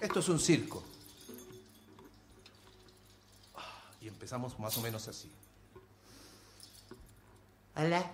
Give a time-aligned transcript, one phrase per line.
[0.00, 0.82] Esto es un circo.
[3.54, 5.30] Ah, Y empezamos más o menos así.
[7.76, 8.10] Hola.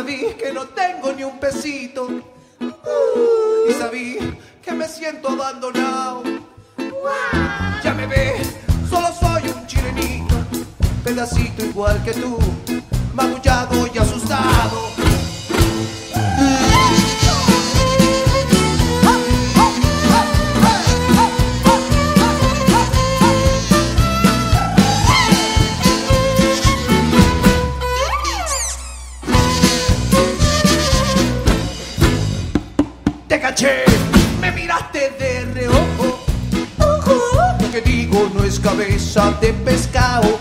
[0.00, 2.08] Sabí que no tengo ni un pesito.
[3.68, 4.18] Y sabí
[4.62, 6.22] que me siento abandonado.
[7.84, 8.56] Ya me ves,
[8.88, 10.34] solo soy un chilenito,
[11.04, 12.38] pedacito igual que tú,
[13.14, 14.99] magullado y asustado.
[34.40, 36.18] Me miraste de reojo.
[37.60, 40.38] Lo que digo no es cabeza de pescado.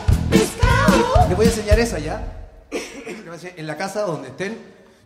[1.28, 2.50] Le voy a enseñar esa ya.
[2.72, 4.58] En la casa donde estén,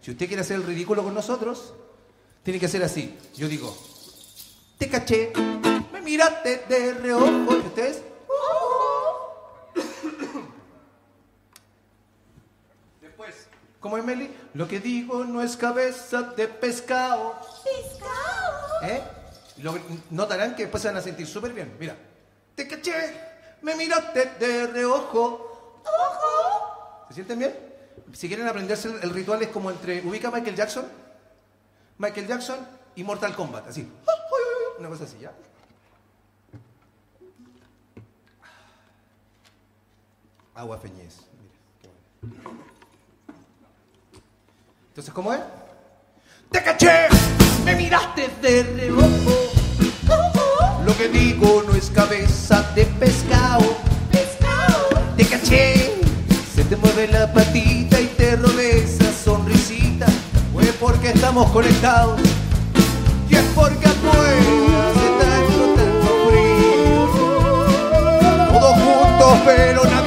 [0.01, 1.73] si usted quiere hacer el ridículo con nosotros,
[2.43, 3.17] tiene que ser así.
[3.35, 3.75] Yo digo,
[4.77, 5.33] te caché,
[5.91, 7.55] me miraste de reojo.
[7.55, 8.03] ¿Y ustedes?
[13.01, 13.47] Después,
[13.83, 14.33] ¿cómo es Meli?
[14.53, 17.35] Lo que digo no es cabeza de pescado.
[18.81, 19.03] ¿Eh?
[19.57, 19.77] Lo,
[20.09, 21.75] notarán que después se van a sentir súper bien.
[21.77, 21.95] Mira.
[22.55, 23.13] Te caché,
[23.61, 25.81] me miraste de reojo.
[27.09, 27.55] ¿Se sienten bien?
[28.13, 30.01] Si quieren aprenderse el, el ritual es como entre...
[30.01, 30.85] ¿Ubica Michael Jackson?
[31.97, 32.59] Michael Jackson
[32.95, 33.91] y Mortal Kombat, así.
[34.79, 35.33] Una cosa así, ¿ya?
[40.55, 41.17] Agua Feñez.
[41.41, 41.89] Mira, qué
[42.43, 42.72] bueno.
[44.93, 45.39] Entonces, ¿cómo es?
[46.51, 47.07] Te caché,
[47.65, 49.51] me miraste de reojo.
[50.85, 53.75] Lo que digo no es cabeza de pescado.
[55.17, 55.95] Te caché,
[56.53, 60.05] se te mueve la patita y te robé esa sonrisita.
[60.53, 62.21] Fue porque estamos conectados
[63.27, 67.09] y es porque afuera hace tanto, tanto frío.
[68.59, 70.02] Todos juntos pero nadie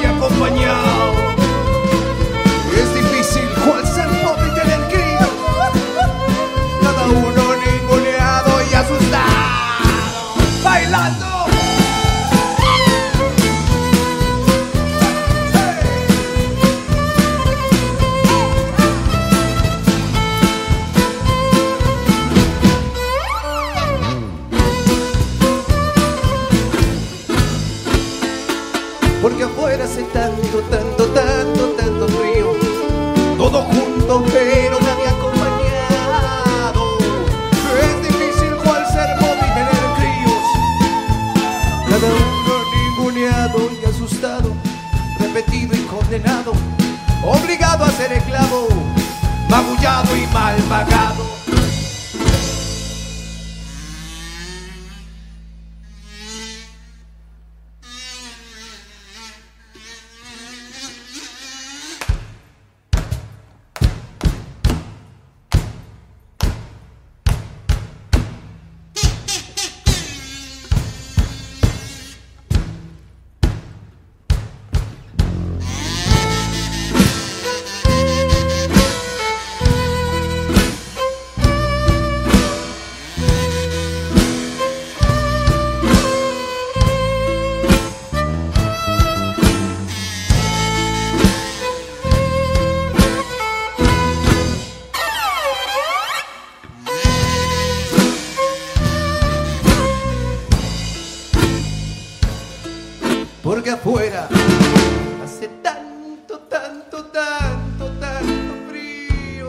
[105.25, 109.49] Hace tanto, tanto, tanto, tanto frío.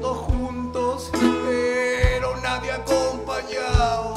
[0.00, 4.14] Todos juntos, pero nadie acompañado.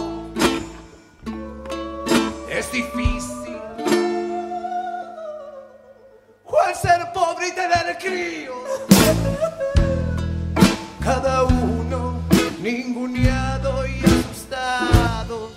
[2.50, 3.60] Es difícil.
[6.44, 8.54] ¿Cuál ser pobre y tener crío?
[11.04, 12.22] Cada uno
[12.60, 15.52] ninguneado y asustado.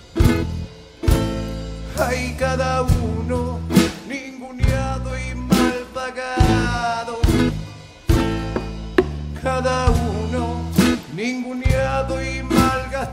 [1.99, 3.02] Hay cada uno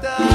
[0.01, 0.28] mal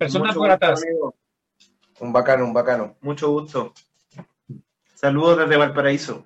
[0.00, 0.70] No gratas.
[0.80, 1.14] gusto, amigo.
[2.00, 2.94] Un bacano, un bacano.
[3.00, 3.72] Mucho gusto.
[4.94, 6.24] Saludos desde Valparaíso.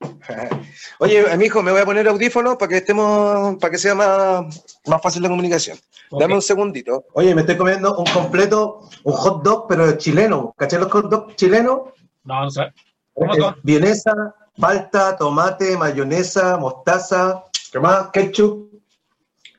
[0.98, 5.00] Oye, amigo, me voy a poner audífonos para que estemos, para que sea más, más
[5.02, 5.78] fácil la comunicación.
[6.10, 7.04] Dame un segundito.
[7.14, 10.54] Oye, me estoy comiendo un completo, un hot dog, pero chileno.
[10.58, 11.80] ¿Cachai los hot dogs chilenos?
[12.24, 12.72] No, no sé.
[13.14, 13.56] ¿Cómo Eh, son?
[13.62, 14.12] vienesa,
[14.58, 18.08] palta, tomate, mayonesa, mostaza, ¿qué más?
[18.10, 18.70] Ketchup.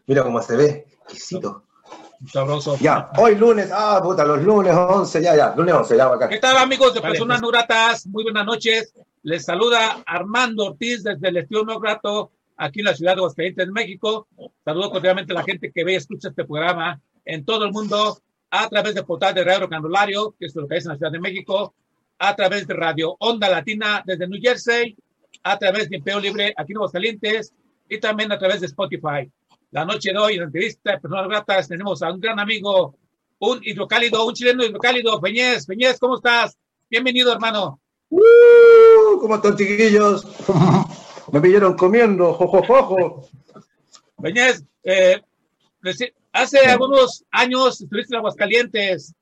[0.07, 0.87] Mira cómo se ve.
[1.03, 1.63] Exquisito.
[2.31, 2.77] Sabroso.
[2.79, 6.29] Ya, hoy lunes, ah, puta, los lunes 11, ya, ya, lunes 11, ya, bacán.
[6.29, 7.41] ¿Qué tal, amigos de Vale, Personas pues.
[7.41, 8.07] No Gratas?
[8.07, 8.93] Muy buenas noches.
[9.23, 13.67] Les saluda Armando Ortiz desde el Estudio No Grato, aquí en la ciudad de Aguascalientes,
[13.69, 14.27] México.
[14.63, 18.17] Saludo cordialmente a la gente que ve y escucha este programa en todo el mundo,
[18.49, 21.11] a través del portal de Radio Canulario, que es lo que es en la Ciudad
[21.11, 21.73] de México,
[22.19, 24.95] a través de Radio Onda Latina desde New Jersey,
[25.43, 27.53] a través de Imperio Libre aquí en Aguascalientes
[27.89, 29.29] y también a través de Spotify.
[29.73, 32.95] La noche de hoy, en la entrevista de Personas Gratas, tenemos a un gran amigo,
[33.39, 35.65] un hidrocálido, un chileno hidrocálido, Peñez.
[35.65, 36.55] Peñez, ¿cómo estás?
[36.91, 37.79] Bienvenido, hermano.
[38.09, 40.27] Uh, ¿Cómo están, chiquillos?
[41.31, 43.27] Me pillaron comiendo, jojojojo.
[44.21, 45.19] Peñez, eh,
[46.31, 49.15] hace algunos años estuviste en Aguascalientes.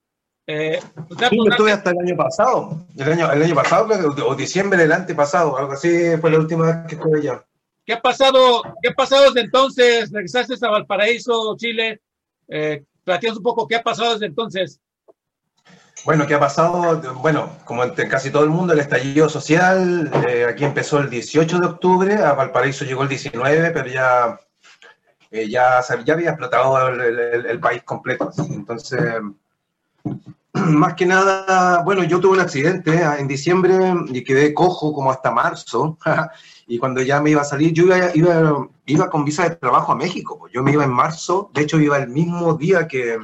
[0.48, 2.86] Eh, ¿nos da Sí, yo estuve hasta el año pasado.
[2.98, 3.88] El año, el año pasado,
[4.28, 7.46] o diciembre del antepasado, algo así fue la última vez que estuve allá.
[7.86, 8.62] ¿Qué ha pasado?
[8.82, 10.12] ¿Qué ha pasado desde entonces?
[10.12, 12.02] Regresaste a Valparaíso, Chile.
[12.48, 14.80] Eh, un poco qué ha pasado desde entonces.
[16.06, 17.00] Bueno, ¿qué ha pasado?
[17.16, 21.60] Bueno, como en casi todo el mundo, el estallido social, eh, aquí empezó el 18
[21.60, 24.40] de octubre, a Valparaíso llegó el 19, pero ya,
[25.30, 28.32] eh, ya, ya había explotado el, el- el país completo.
[28.50, 29.00] Entonces,
[30.54, 35.12] más que nada, bueno, yo tuve un accidente eh, en diciembre y quedé cojo como
[35.12, 35.98] hasta marzo,
[36.74, 39.92] y cuando ya me iba a salir, yo iba, iba, iba con visa de trabajo
[39.92, 40.54] a México, pues.
[40.54, 43.18] yo me iba en marzo, de hecho iba el mismo día que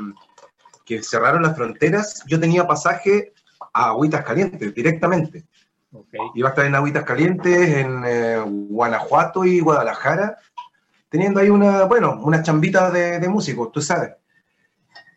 [0.88, 3.34] que cerraron las fronteras, yo tenía pasaje
[3.74, 5.46] a Agüitas Calientes directamente.
[6.34, 10.38] Iba a estar en Agüitas Calientes, en eh, Guanajuato y Guadalajara,
[11.10, 14.12] teniendo ahí una, bueno, una chambita de, de músicos, tú sabes.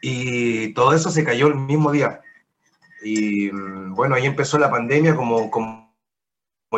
[0.03, 2.21] Y todo eso se cayó el mismo día.
[3.05, 5.80] Y mm, bueno, ahí empezó la pandemia como, como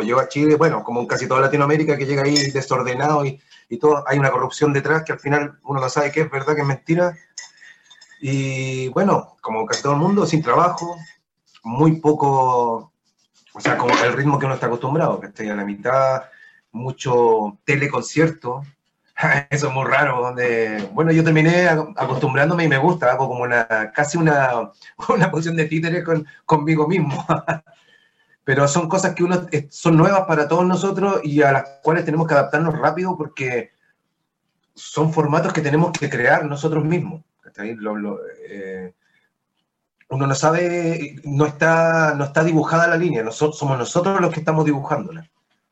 [0.01, 3.77] llegó a Chile, bueno, como en casi toda Latinoamérica que llega ahí desordenado y, y
[3.77, 6.61] todo, hay una corrupción detrás que al final uno no sabe qué es verdad, qué
[6.61, 7.15] es mentira.
[8.21, 10.95] Y bueno, como casi todo el mundo, sin trabajo,
[11.63, 12.93] muy poco,
[13.53, 16.23] o sea, como el ritmo que uno está acostumbrado, que estoy a la mitad,
[16.71, 18.63] mucho teleconcierto,
[19.51, 23.43] eso es muy raro, donde, bueno, yo terminé ac- acostumbrándome y me gusta, hago como
[23.43, 24.71] una, casi una,
[25.09, 27.25] una posición de títere con, conmigo mismo.
[28.43, 32.27] Pero son cosas que uno, son nuevas para todos nosotros y a las cuales tenemos
[32.27, 33.71] que adaptarnos rápido porque
[34.75, 37.21] son formatos que tenemos que crear nosotros mismos.
[37.77, 38.19] Lo- lo,
[38.49, 38.93] eh,
[40.09, 44.39] uno no sabe, no está, no está dibujada la línea, nosotros, somos nosotros los que
[44.39, 45.27] estamos dibujándola.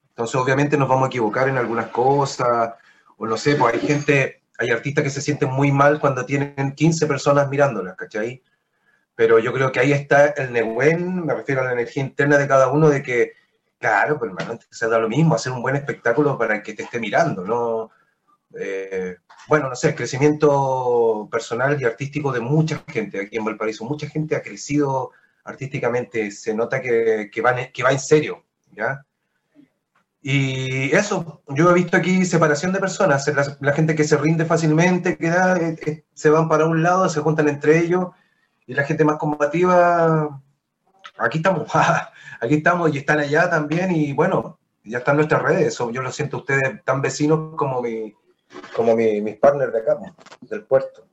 [0.09, 2.73] Entonces, obviamente, nos vamos a equivocar en algunas cosas,
[3.17, 6.73] o no sé, pues hay gente, hay artistas que se sienten muy mal cuando tienen
[6.75, 8.41] 15 personas mirándolas, ¿cachai?
[9.15, 12.47] Pero yo creo que ahí está el Nehuen, me refiero a la energía interna de
[12.47, 13.33] cada uno, de que
[13.81, 16.83] Claro, pero hermano, se da lo mismo, hacer un buen espectáculo para el que te
[16.83, 17.89] esté mirando, ¿no?
[18.55, 19.15] Eh,
[19.47, 23.83] bueno, no sé, el crecimiento personal y artístico de mucha gente aquí en Valparaíso.
[23.83, 25.09] Mucha gente ha crecido
[25.43, 29.03] artísticamente, se nota que, que, va, que va en serio, ¿ya?
[30.21, 33.27] Y eso, yo he visto aquí separación de personas,
[33.59, 37.21] la, gente que se rinde fácilmente, que eh, eh, se van para un lado, se
[37.21, 38.09] juntan entre ellos,
[38.65, 40.41] y la gente más combativa,
[41.17, 41.67] aquí estamos,
[42.41, 46.37] aquí estamos y están allá también, y bueno, ya están nuestras redes, yo lo siento
[46.37, 48.13] ustedes tan vecinos como, mi,
[48.75, 49.97] como mis partners de acá,
[50.41, 51.05] del puerto.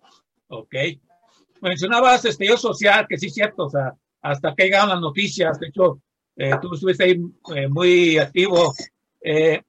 [0.48, 0.74] Ok.
[1.60, 5.68] Mencionabas yo social, que sí es cierto, o sea, hasta que llegaron las noticias, de
[5.68, 6.00] hecho,
[6.36, 7.20] eh, tú estuviste ahí
[7.56, 8.72] eh, muy activo.
[9.20, 9.60] Eh,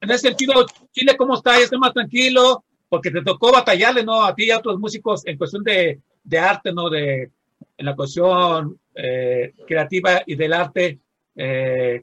[0.00, 1.56] en ese sentido, Chile, ¿cómo está?
[1.58, 2.64] ¿Ya está más tranquilo?
[2.88, 4.22] Porque te tocó batallarle, ¿no?
[4.22, 6.90] A ti y a otros músicos en cuestión de, de arte, ¿no?
[6.90, 7.30] De,
[7.78, 10.98] la cuestión eh, creativa y del arte.
[11.36, 12.02] Eh,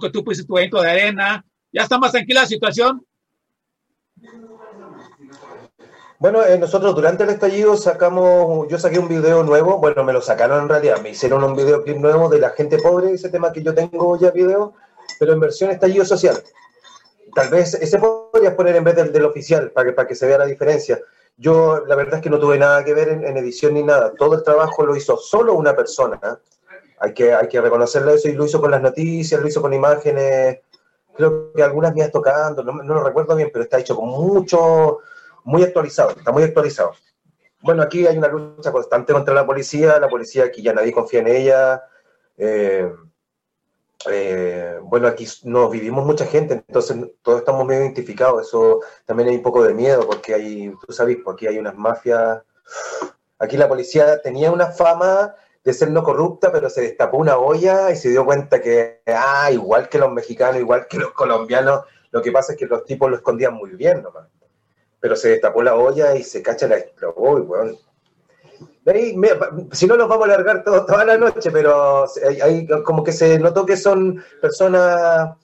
[0.00, 1.44] que tú pusiste tu evento de arena.
[1.72, 3.04] ¿Ya está más tranquila la situación?
[6.18, 10.20] Bueno, eh, nosotros durante el estallido sacamos, yo saqué un video nuevo, bueno, me lo
[10.20, 13.62] sacaron en realidad, me hicieron un videoclip nuevo de la gente pobre, ese tema que
[13.62, 14.74] yo tengo ya video,
[15.18, 16.42] pero en versión estallido social.
[17.34, 20.26] Tal vez ese podrías poner en vez del, del oficial, para que, para que se
[20.26, 20.98] vea la diferencia.
[21.38, 24.12] Yo la verdad es que no tuve nada que ver en, edición ni nada.
[24.12, 26.20] Todo el trabajo lo hizo solo una persona.
[26.98, 29.72] Hay, que, hay que reconocerle eso y lo hizo con las noticias, lo hizo con
[29.72, 30.58] imágenes.
[31.14, 34.98] Creo que algunas mías tocando, no, no lo recuerdo bien, pero está hecho con mucho,
[35.44, 36.92] muy actualizado, está muy actualizado.
[37.60, 41.20] Bueno, aquí hay una lucha constante contra la policía, la policía aquí ya nadie confía
[41.20, 41.82] en ella.
[42.36, 42.92] Eh,
[44.06, 48.46] eh, bueno, aquí no vivimos mucha gente, entonces todos estamos medio identificados.
[48.46, 51.76] Eso también hay un poco de miedo, porque hay, tú sabes, porque aquí hay unas
[51.76, 52.42] mafias.
[53.38, 57.90] Aquí la policía tenía una fama de ser no corrupta, pero se destapó una olla
[57.90, 62.22] y se dio cuenta que, ah, igual que los mexicanos, igual que los colombianos, lo
[62.22, 64.28] que pasa es que los tipos lo escondían muy bien nomás.
[65.00, 67.78] Pero se destapó la olla y se cacha la explotó, y bueno,
[69.72, 72.06] si no nos vamos a alargar toda la noche, pero
[72.42, 75.36] hay, como que se notó que son personas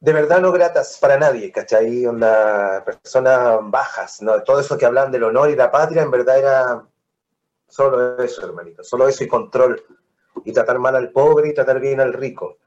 [0.00, 2.06] de verdad no gratas para nadie, ¿cachai?
[2.06, 4.42] Onda, personas bajas, ¿no?
[4.42, 6.86] Todo eso que hablan del honor y la patria, en verdad era
[7.66, 9.82] solo eso, hermanito, solo eso y control.
[10.44, 12.58] Y tratar mal al pobre y tratar bien al rico.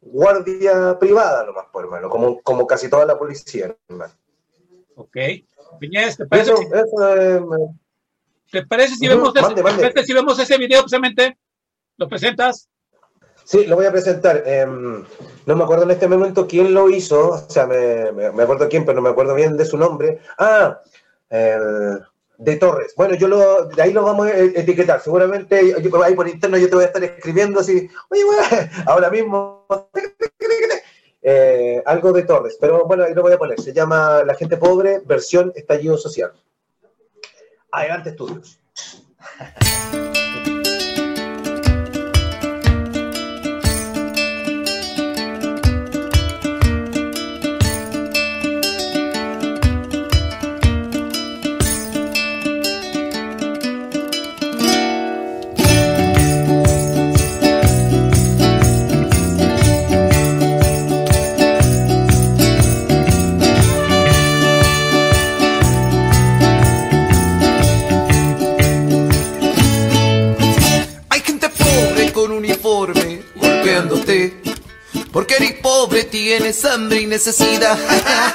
[0.00, 4.14] Guardia privada nomás, por hermano, como, como casi toda la policía, hermano.
[4.94, 5.16] Ok.
[5.80, 6.52] Piñez, ¿te parece?
[6.52, 7.74] Eso,
[8.50, 11.38] ¿Te parece si, vemos, ese, si vemos ese video precisamente?
[11.96, 12.68] ¿Lo presentas?
[13.44, 14.42] Sí, lo voy a presentar.
[14.46, 15.04] Em,
[15.46, 18.84] no me acuerdo en este momento quién lo hizo, o sea, me, me, acuerdo quién,
[18.84, 20.20] pero no me acuerdo bien de su nombre.
[20.38, 20.80] Ah,
[22.38, 22.94] de Torres.
[22.96, 25.00] Bueno, yo lo, de ahí lo vamos a etiquetar.
[25.00, 28.42] Seguramente ahí por interno yo te voy a estar escribiendo así, oye, bueno,
[28.86, 29.66] ahora mismo,
[31.22, 33.60] eh, algo de Torres, pero bueno, ahí lo voy a poner.
[33.60, 36.32] Se llama La gente pobre, versión estallido social.
[37.76, 38.58] Adelante Estudios.
[75.16, 77.78] Porque eres pobre, tienes hambre y necesidad.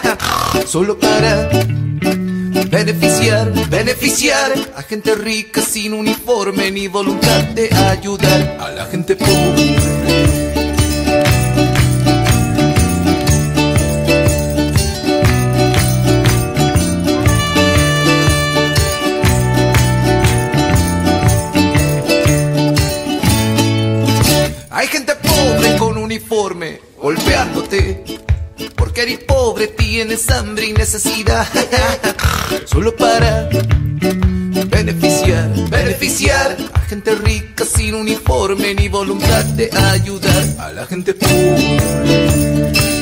[0.65, 1.47] Solo para
[2.71, 10.10] beneficiar, beneficiar a gente rica sin uniforme ni voluntad de ayudar a la gente pobre.
[30.21, 31.47] Tienes hambre y necesidad.
[32.65, 33.49] Solo para
[34.67, 43.00] beneficiar, beneficiar a gente rica sin uniforme ni voluntad de ayudar a la gente pobre.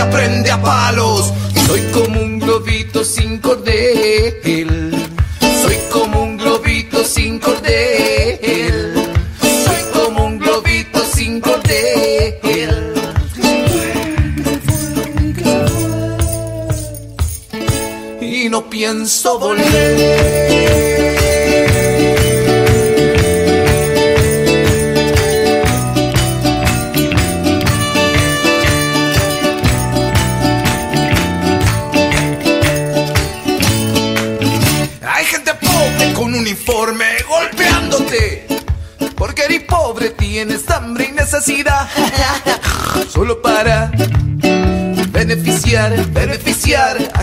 [0.00, 1.32] aprende a palos.
[1.66, 4.94] Soy como un globito sin cordel.
[5.62, 8.94] Soy como un globito sin cordel.
[9.40, 12.94] Soy como un globito sin cordel.
[18.20, 20.39] Y no pienso volver.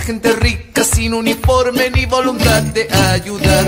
[0.07, 3.67] Gente rica sin uniforme ni voluntad de ayudar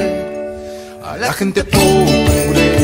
[1.03, 2.78] a la gente pobre.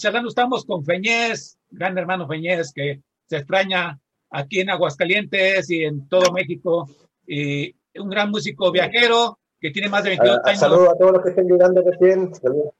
[0.00, 3.98] Charlando estamos con Feñez, gran hermano Feñez, que se extraña
[4.30, 6.88] aquí en Aguascalientes y en todo México.
[7.26, 10.60] Y un gran músico viajero que tiene más de 22 Ah, años.
[10.60, 12.34] Saludos a todos los que estén llegando recién.
[12.34, 12.70] Saludos.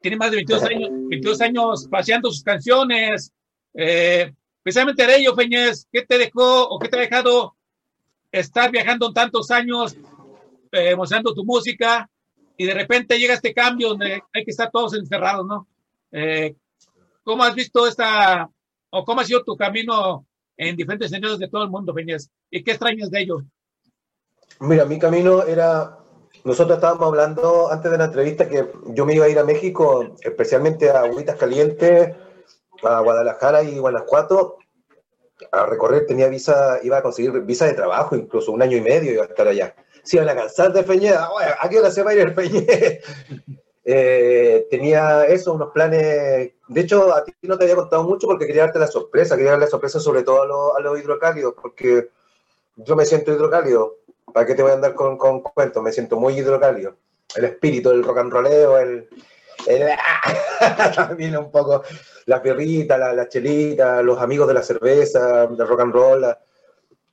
[0.00, 3.32] tiene más de 22 años, 22 años paseando sus canciones.
[3.72, 4.32] Eh,
[4.62, 7.54] precisamente de ello, Feñez, ¿qué te dejó o qué te ha dejado
[8.30, 9.96] estar viajando tantos años,
[10.72, 12.10] eh, mostrando tu música
[12.56, 15.66] y de repente llega este cambio donde hay que estar todos encerrados, ¿no?
[16.12, 16.54] Eh,
[17.24, 18.50] ¿Cómo has visto esta,
[18.90, 20.26] o cómo ha sido tu camino
[20.58, 22.30] en diferentes sentidos de todo el mundo, Feñez?
[22.50, 23.42] ¿Y qué extrañas de ello?
[24.60, 25.98] Mira, mi camino era.
[26.44, 30.14] Nosotros estábamos hablando antes de la entrevista que yo me iba a ir a México,
[30.20, 32.14] especialmente a Agüitas Calientes,
[32.82, 34.58] a Guadalajara y Guanajuato,
[35.50, 36.04] a recorrer.
[36.06, 39.28] Tenía visa, iba a conseguir visa de trabajo, incluso un año y medio iba a
[39.28, 39.74] estar allá.
[40.02, 41.30] Se iban a cansar de Peñeda.
[41.30, 43.00] Bueno, ¿A qué hora se va a ir el Peñed?
[43.84, 46.52] Eh, tenía eso, unos planes.
[46.68, 49.36] De hecho, a ti no te había contado mucho porque quería darte la sorpresa.
[49.36, 52.08] Quería darle la sorpresa sobre todo a, los- a los hidrocálidos, porque
[52.76, 53.98] yo me siento hidrocálido.
[54.32, 55.82] ¿Para qué te voy a andar con, con cuentos?
[55.82, 56.96] Me siento muy hidrocálido.
[57.36, 59.08] El espíritu del rock and rolleo, el.
[59.66, 59.88] el
[60.96, 61.82] también un poco
[62.26, 66.20] la birrita, la, la chelita, los amigos de la cerveza, del rock and roll.
[66.22, 66.38] la-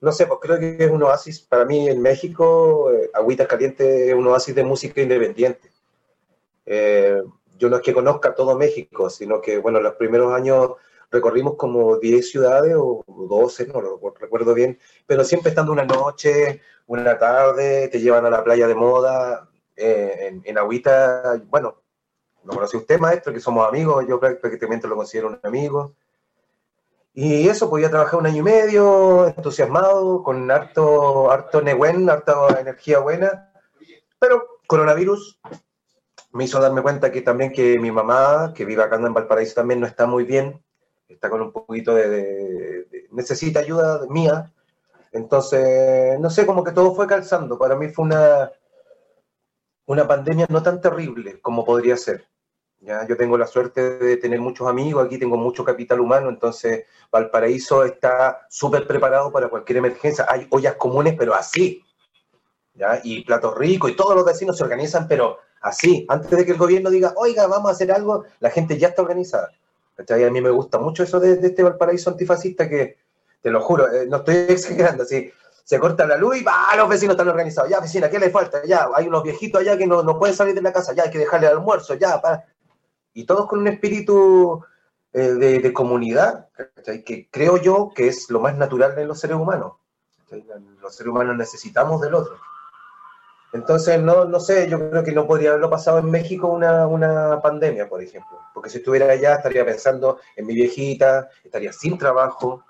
[0.02, 2.92] no sé, pues creo que es un oasis para mí en México.
[2.92, 5.71] eh, Agüitas Calientes es un oasis de música independiente.
[6.66, 7.22] Eh,
[7.58, 10.72] yo no es que conozca todo México, sino que, bueno, los primeros años
[11.12, 13.82] recorrimos como 10 ciudades o 12, no
[14.20, 18.76] recuerdo bien, pero siempre estando una noche, una tarde, te llevan a la playa de
[18.76, 21.82] moda, eh, en, en Agüita, bueno,
[22.44, 25.94] lo conoce usted, maestro, que somos amigos, yo prácticamente lo considero un amigo.
[27.14, 33.52] Y eso, podía trabajar un año y medio, entusiasmado, con harto, harto harta energía buena,
[34.18, 35.40] pero coronavirus,
[36.34, 39.80] me hizo darme cuenta que también que mi mamá, que vive acá en Valparaíso, también
[39.80, 40.62] no está muy bien,
[41.08, 44.52] está con un poquito de, de- de- necesita ayuda mía.
[45.12, 47.58] Entonces, no sé, como que todo fue calzando.
[47.58, 48.50] Para mí fue una,
[49.88, 52.26] una pandemia no tan terrible como podría ser.
[52.80, 53.06] ¿ya?
[53.08, 57.84] Yo tengo la suerte de tener muchos amigos, aquí tengo mucho capital humano, entonces Valparaíso
[57.84, 60.26] está súper preparado para cualquier emergencia.
[60.30, 61.84] Hay ollas comunes, pero así.
[62.74, 63.02] ¿ya?
[63.04, 66.06] Y platos ricos, y todos los vecinos se organizan, pero así.
[66.10, 69.02] Antes de que el gobierno diga, oiga, vamos a hacer algo, la gente ya está
[69.02, 69.52] organizada.
[69.98, 72.98] A mí me gusta mucho eso de, de este Valparaíso antifascista que,
[73.42, 75.32] te lo juro, eh, no estoy exagerando, así.
[75.64, 76.76] Se corta la luz y ¡bah!
[76.76, 77.70] los vecinos están organizados.
[77.70, 78.64] Ya, vecina, ¿qué le falta?
[78.66, 81.10] Ya, hay unos viejitos allá que no, no pueden salir de la casa, ya hay
[81.10, 82.46] que dejarle el almuerzo, ya, para.
[83.14, 84.64] Y todos con un espíritu
[85.14, 86.48] eh, de, de comunidad,
[87.06, 89.74] que creo yo que es lo más natural en los seres humanos.
[90.18, 90.46] ¿cachai?
[90.82, 92.38] Los seres humanos necesitamos del otro.
[93.54, 97.42] Entonces, no, no sé, yo creo que no podría haberlo pasado en México una, una
[97.42, 98.40] pandemia, por ejemplo.
[98.54, 102.64] Porque si estuviera allá estaría pensando en mi viejita, estaría sin trabajo,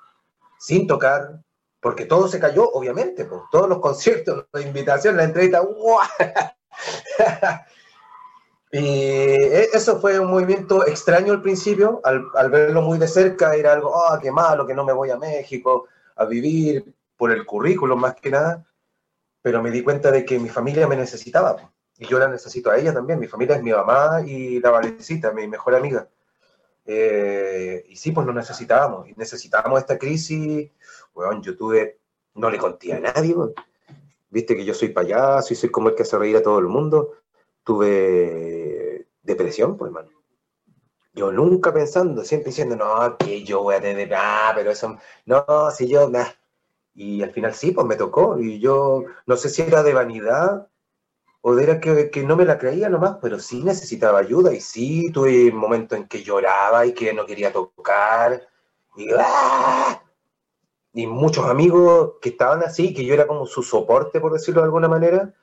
[0.57, 1.39] sin tocar,
[1.79, 5.99] porque todo se cayó, obviamente, pues, todos los conciertos, la invitación, la entrevista, ¡guau!
[8.71, 13.55] y e- eso fue un movimiento extraño al principio, al, al verlo muy de cerca
[13.55, 17.45] era algo, ah, qué malo, que no me voy a México a vivir por el
[17.45, 18.65] currículum más que nada,
[19.41, 22.77] pero me di cuenta de que mi familia me necesitaba, y yo la necesito a
[22.77, 26.07] ella también, mi familia es mi mamá y la Valecita, mi mejor amiga.
[26.85, 30.71] Eh, y sí, pues nos necesitábamos, y necesitábamos esta crisis,
[31.13, 31.99] weón, yo tuve,
[32.35, 33.35] no le conté a nadie,
[34.29, 36.67] viste que yo soy payaso y soy como el que hace reír a todo el
[36.67, 37.13] mundo,
[37.63, 40.09] tuve depresión, pues hermano.
[41.13, 45.45] Yo nunca pensando, siempre diciendo, no, que yo voy a tener, ah, pero eso, no,
[45.75, 46.27] si yo, nah.
[47.03, 50.67] Y al final sí, pues me tocó, y yo no sé si era de vanidad
[51.41, 55.11] o era que, que no me la creía nomás, pero sí necesitaba ayuda, y sí
[55.11, 58.47] tuve momentos en que lloraba y que no quería tocar,
[58.95, 60.03] y, ¡ah!
[60.93, 64.65] y muchos amigos que estaban así, que yo era como su soporte, por decirlo de
[64.65, 65.33] alguna manera,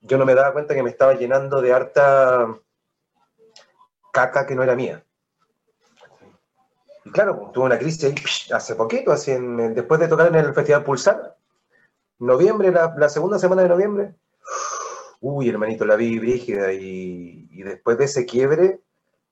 [0.00, 2.54] yo no me daba cuenta que me estaba llenando de harta
[4.12, 5.04] caca que no era mía.
[7.04, 10.84] Y claro, tuve una crisis hace poquito, así en- después de tocar en el Festival
[10.84, 11.36] Pulsar,
[12.18, 14.14] noviembre, la, segunda semana de noviembre,
[15.20, 18.80] uy, hermanito, la vi brígida y, después de ese quiebre,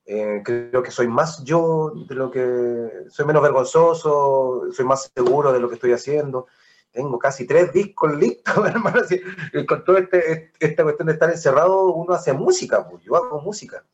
[0.04, 5.52] eh, creo que soy más yo de lo que, soy menos vergonzoso, soy más seguro
[5.52, 6.46] de lo que estoy haciendo.
[6.90, 9.00] Tengo casi tres discos listos, hermano.
[9.00, 9.20] así,
[9.66, 13.85] con toda este, esta cuestión de estar encerrado, uno hace música, pues yo hago música.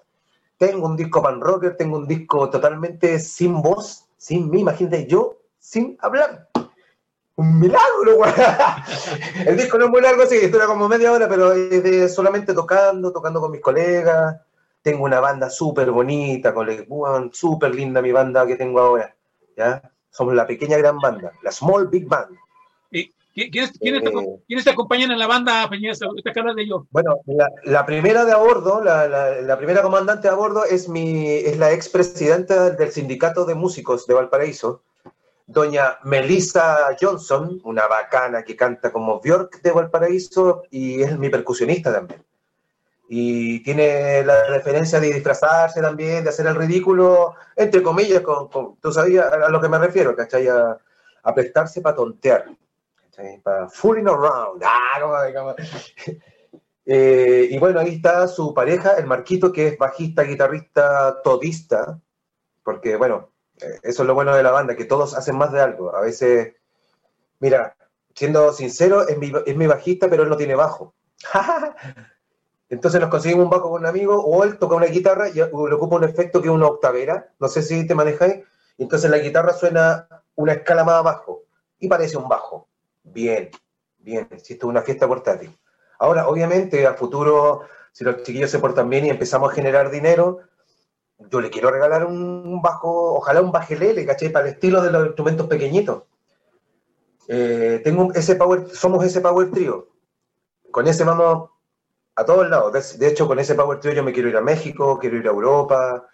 [0.59, 5.39] Tengo un disco pan rocker, tengo un disco totalmente sin voz, sin mí, imagínate, yo
[5.59, 6.49] sin hablar.
[7.37, 8.33] Un milagro, güey.
[9.47, 13.13] El disco no es muy largo, sí, dura como media hora, pero es solamente tocando,
[13.13, 14.41] tocando con mis colegas.
[14.83, 16.53] Tengo una banda súper bonita,
[17.31, 19.15] súper linda mi banda que tengo ahora.
[19.57, 19.81] ¿ya?
[20.11, 22.37] Somos la pequeña gran banda, la Small Big Band.
[22.91, 24.37] ¿Y qui- quiénes, quiénes te, Eh.
[24.47, 26.03] quiénes te acompañan en la banda, Peñez?
[26.03, 26.87] Ahorita que hablas de ello.
[26.91, 30.89] Bueno, la, la primera de a bordo, la, la- la primera comandante a bordo es,
[30.89, 34.83] mi, es la expresidenta del sindicato de músicos de Valparaíso,
[35.47, 41.93] doña Melissa Johnson, una bacana que canta como Björk de Valparaíso y es mi percusionista
[41.93, 42.23] también.
[43.11, 48.77] Y tiene la referencia de disfrazarse también, de hacer el ridículo, entre comillas, con, con-
[48.77, 50.47] tú sabías a a lo que me refiero, ¿cachai?
[50.49, 50.77] A,
[51.23, 52.45] a prestarse para tontear,
[53.71, 54.63] fooling around.
[54.65, 55.55] Ah, como-
[56.87, 62.01] eh, y bueno, ahí está su pareja, el Marquito, que es bajista, guitarrista, todista,
[62.65, 65.61] porque bueno, eh, eso es lo bueno de la banda, que todos hacen más de
[65.61, 65.95] algo.
[65.95, 66.55] A veces,
[67.41, 67.77] mira,
[68.15, 70.95] siendo sincero, es mi, es mi bajista, pero él no tiene bajo.
[72.71, 75.45] Entonces nos conseguimos un bajo con un amigo, o él toca una guitarra y le
[75.45, 78.45] ocupa un efecto que es una octavera, no sé si te manejáis,
[78.77, 81.45] entonces la guitarra suena una escala más abajo,
[81.79, 82.68] y parece un bajo.
[83.13, 83.51] Bien,
[83.99, 85.57] bien, esto es una fiesta portátil.
[85.99, 90.41] Ahora, obviamente, a futuro, si los chiquillos se portan bien y empezamos a generar dinero,
[91.19, 94.29] yo le quiero regalar un bajo, ojalá un bajelele, ¿cachai?
[94.29, 96.05] Para el estilo de los instrumentos pequeñitos.
[97.27, 99.89] Eh, tengo ese power, somos ese power trio.
[100.71, 101.51] Con ese vamos
[102.15, 102.99] a todos lados.
[102.99, 105.31] De hecho, con ese power trio yo me quiero ir a México, quiero ir a
[105.31, 106.07] Europa,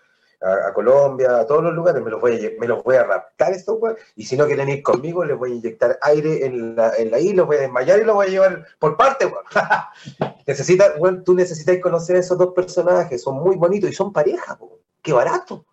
[0.44, 2.02] a, a Colombia, a todos los lugares.
[2.02, 3.96] Me los voy a, me los voy a raptar estos weas.
[4.16, 7.20] Y si no quieren ir conmigo, les voy a inyectar aire en la, en la
[7.20, 9.44] I, los voy a desmayar y los voy a llevar por parte, weón.
[10.46, 13.22] Necesita, weón, tú necesitas conocer a esos dos personajes.
[13.22, 14.78] Son muy bonitos y son pareja, weón.
[15.02, 15.64] Qué barato.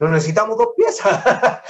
[0.00, 1.24] No necesitamos dos piezas.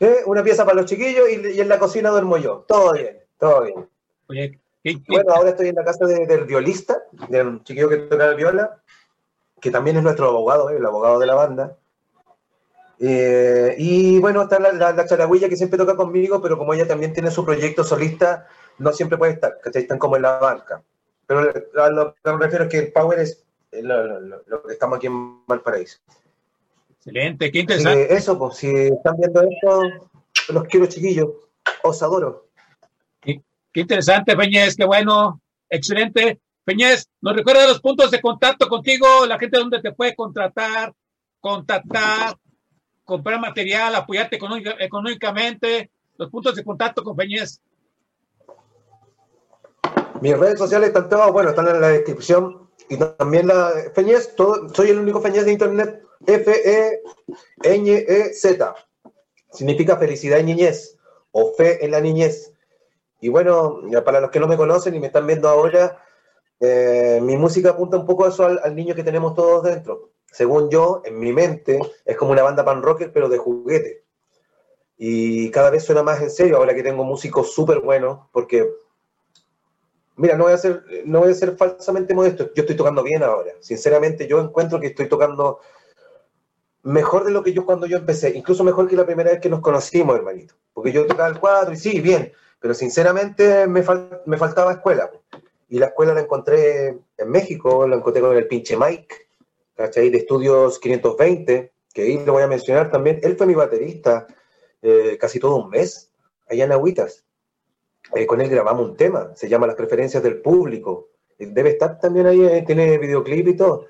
[0.00, 0.22] ¿Eh?
[0.26, 2.64] Una pieza para los chiquillos y, y en la cocina duermo yo.
[2.66, 3.88] Todo bien, todo bien.
[4.26, 4.60] Oye,
[5.08, 8.82] Bueno, ahora estoy en la casa del violista, de un chiquillo que toca el viola,
[9.62, 10.76] que también es nuestro abogado, ¿eh?
[10.76, 11.78] el abogado de la banda.
[12.98, 17.12] Eh, y bueno, está la, la, charagüilla que siempre toca conmigo, pero como ella también
[17.12, 18.48] tiene su proyecto solista,
[18.78, 19.82] no siempre puede estar, ¿cachai?
[19.82, 20.82] Están como en la banca.
[21.26, 21.40] Pero
[21.80, 25.46] a lo que me refiero es que el power es lo, que estamos aquí en
[25.46, 25.98] Valparaíso.
[26.96, 28.14] Excelente, qué interesante.
[28.14, 30.10] eso, pues, si están viendo esto,
[30.52, 31.28] los quiero chiquillos,
[31.84, 32.48] os adoro.
[33.20, 33.40] Qué,
[33.74, 36.40] interesante, Peñez, qué bueno, excelente.
[36.64, 39.26] Peñez, ¿nos recuerda los puntos de contacto contigo?
[39.26, 40.92] La gente donde te puede contratar,
[41.40, 42.36] contactar,
[43.04, 44.38] comprar material, apoyarte
[44.78, 47.60] económicamente, los puntos de contacto con Peñez.
[50.20, 52.70] Mis redes sociales están todas, bueno, están en la descripción.
[52.88, 54.34] Y también la Feñez,
[54.74, 57.04] soy el único Feñez de internet, F-E-Ñ-E-Z.
[59.50, 60.96] Significa felicidad y niñez,
[61.32, 62.52] o fe en la niñez.
[63.20, 66.04] Y bueno, para los que no me conocen y me están viendo ahora,
[66.64, 70.10] eh, mi música apunta un poco a eso al, niño que tenemos todos dentro.
[70.30, 74.04] Según yo, en mi mente, es como una banda pan rocker, pero de juguete.
[74.96, 78.70] Y cada vez suena más en serio ahora que tengo músicos súper buenos, porque
[80.14, 83.24] Mira, no voy, a ser, no voy a ser falsamente modesto, yo estoy tocando bien
[83.24, 83.50] ahora.
[83.60, 85.58] Sinceramente, yo encuentro que estoy tocando
[86.82, 89.48] mejor de lo que yo cuando yo empecé, incluso mejor que la primera vez que
[89.48, 90.54] nos conocimos, hermanito.
[90.74, 93.82] Porque yo tocaba el cuadro y sí, bien, pero sinceramente me,
[94.26, 95.10] me faltaba escuela.
[95.72, 99.14] Y la escuela la encontré en México, la encontré con el pinche Mike,
[99.74, 100.10] ¿cachai?
[100.10, 103.20] De Estudios 520, que ahí lo voy a mencionar también.
[103.22, 104.26] Él fue mi baterista
[104.82, 106.12] eh, casi todo un mes,
[106.46, 107.24] allá en Agüitas.
[108.14, 111.08] Eh, con él grabamos un tema, se llama Las preferencias del público.
[111.38, 113.86] Eh, debe estar también ahí, eh, tiene videoclip y todo.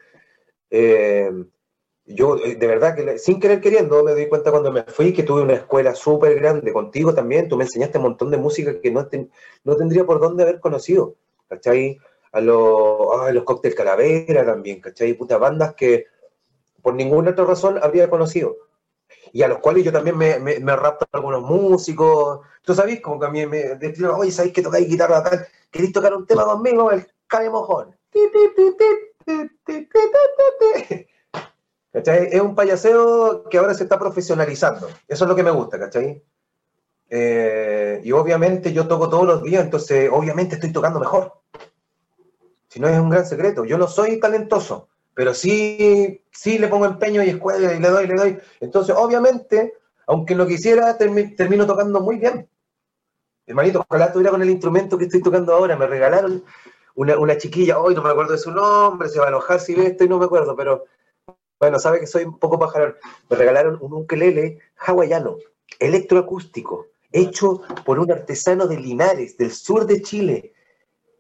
[2.05, 5.43] yo, de verdad, que sin querer queriendo, me di cuenta cuando me fui que tuve
[5.43, 7.49] una escuela súper grande contigo también.
[7.49, 9.09] Tú me enseñaste un montón de música que no,
[9.65, 11.17] no tendría por dónde haber conocido.
[11.53, 11.99] ¿Cachai?
[12.33, 15.13] A, los, a los cócteles Calavera también, ¿cachai?
[15.13, 16.07] Puta, bandas que
[16.81, 18.57] por ninguna otra razón habría conocido
[19.35, 22.41] y a los cuales yo también me, me, me rapto a algunos músicos.
[22.63, 25.47] Tú sabes, como que a mí me decían, oye, ¿sabéis que tocáis guitarra tal?
[25.71, 26.91] ¿Queréis tocar un tema conmigo?
[26.91, 27.95] El Cane Mojón.
[31.93, 32.29] ¿Cachai?
[32.33, 34.89] Es un payaseo que ahora se está profesionalizando.
[35.07, 36.23] Eso es lo que me gusta, ¿cachai?
[37.15, 41.35] Eh, y obviamente yo toco todos los días, entonces obviamente estoy tocando mejor.
[42.69, 43.67] Si no es un gran secreto.
[43.67, 48.07] Yo no soy talentoso, pero sí, sí le pongo empeño y escuela y le doy,
[48.07, 48.39] le doy.
[48.61, 49.75] Entonces, obviamente,
[50.07, 52.49] aunque no quisiera, termino tocando muy bien.
[53.47, 55.77] Hermanito, ojalá estuviera con el instrumento que estoy tocando ahora.
[55.77, 56.43] Me regalaron
[56.95, 59.89] una, chiquilla, hoy no me acuerdo de su nombre, se va a enojar si ve
[59.89, 60.87] esto y no me acuerdo, pero
[61.61, 62.97] bueno, sabe que soy un poco pajarón.
[63.29, 65.37] Me regalaron un ukelele hawaiano,
[65.79, 70.53] electroacústico, hecho por un artesano de Linares, del sur de Chile.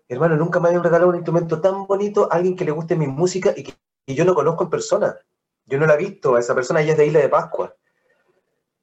[0.09, 3.07] Hermano, nunca me habían regalado un instrumento tan bonito a alguien que le guste mi
[3.07, 3.74] música y que
[4.07, 5.16] yo no conozco en persona.
[5.66, 7.74] Yo no la he visto, a esa persona ella es de Isla de Pascua.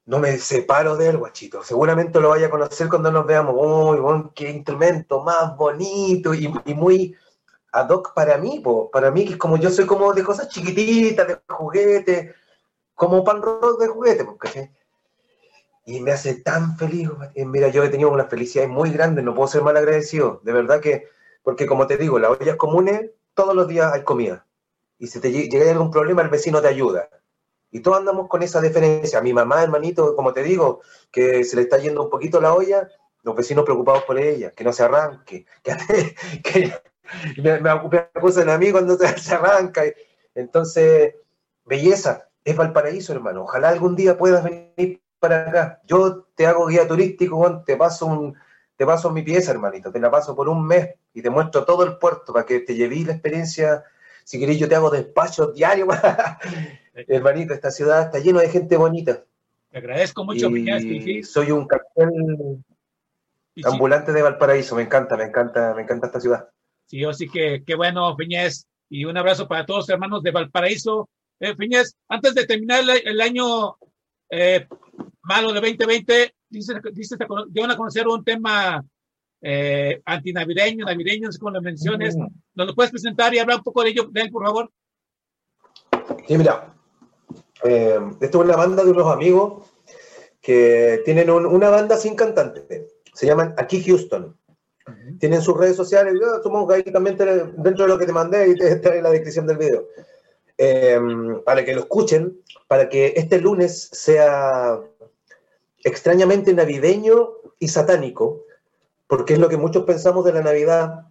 [0.05, 1.63] No me separo de él, guachito.
[1.63, 3.53] Seguramente lo vaya a conocer cuando nos veamos.
[3.55, 7.15] Uy, qué instrumento más bonito y, muy
[7.71, 11.27] ad hoc para mí, para mí, que es como yo soy como de cosas chiquititas,
[11.27, 12.33] de juguetes,
[12.95, 14.71] como pan rock de juguete, porque
[15.89, 17.10] y me hace tan feliz.
[17.36, 20.39] Mira, yo he tenido una felicidad muy grande, no puedo ser mal agradecido.
[20.43, 21.08] De verdad que
[21.41, 24.45] porque como te digo, las ollas comunes, todos los días hay comida.
[24.99, 27.10] Y si te llega algún problema, el vecino te ayuda.
[27.71, 29.19] Y todos andamos con esa diferencia.
[29.21, 32.88] Mi mamá, hermanito, como te digo, que se le está yendo un poquito la olla,
[33.23, 35.47] los vecinos preocupados por ella, que no se arranque,
[36.43, 36.71] que,
[37.41, 39.84] me, me acusan a mí cuando se arranca.
[40.36, 41.15] Entonces,
[41.65, 43.45] belleza, es Valparaíso, hermano.
[43.45, 45.82] Ojalá algún día puedas venir para acá.
[45.86, 48.36] Yo te hago guía turístico, te paso un,
[48.75, 51.84] te paso mi pieza, hermanito, te la paso por un mes y te muestro todo
[51.84, 53.84] el puerto para que te lleves la experiencia.
[54.23, 55.89] Si querés, yo te hago despachos diarios.
[56.93, 59.23] hermanito, esta ciudad está llena de gente bonita.
[59.69, 62.10] Te agradezco mucho, y Soy un cartel
[63.63, 66.49] ambulante de Valparaíso, me encanta, me encanta, me encanta esta ciudad.
[66.86, 71.10] Sí, así que qué bueno, Piñez, y un abrazo para todos los hermanos de Valparaíso.
[71.39, 71.55] Eh,
[72.10, 73.77] antes de terminar el, año
[74.29, 74.67] eh,
[75.23, 77.15] malo de 2020, dice, dice,
[77.49, 78.83] van a conocer un tema
[79.41, 82.15] eh, antinavideño, navideño, no sé cómo lo menciones.
[82.15, 82.27] Mm.
[82.55, 84.71] ¿Nos lo puedes presentar y hablar un poco de ello, de él, por favor?
[86.27, 86.73] Sí, mira,
[87.63, 89.69] eh, esto es una banda de unos amigos
[90.41, 92.88] que tienen una banda sin cantante.
[93.13, 94.38] Se llaman Aquí Houston.
[95.19, 98.49] Tienen sus redes sociales, yo supongo que ahí también dentro de lo que te mandé
[98.49, 99.88] y está en la descripción del video.
[100.61, 100.99] Eh,
[101.45, 104.77] para que lo escuchen, para que este lunes sea
[105.85, 108.43] extrañamente navideño y satánico,
[109.07, 111.05] porque es lo que muchos pensamos de la Navidad.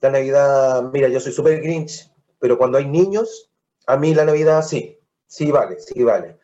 [0.00, 3.50] La Navidad, mira, yo soy súper grinch, pero cuando hay niños,
[3.88, 6.38] a mí la Navidad sí, sí vale, sí vale.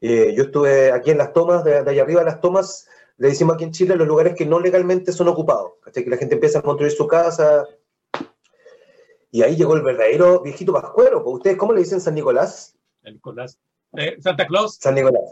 [0.00, 2.88] Eh, yo estuve aquí en las tomas, de, allá arriba de las tomas,
[3.18, 6.34] le decimos aquí en Chile, los lugares que no legalmente son ocupados, que la gente
[6.34, 7.68] empieza a construir su casa.
[9.30, 11.22] Y ahí llegó el verdadero viejito pascuero.
[11.24, 12.74] ¿Ustedes cómo le dicen San Nicolás?
[13.02, 13.58] San Nicolás.
[13.96, 14.76] Eh, Santa Claus.
[14.76, 15.22] San Nicolás.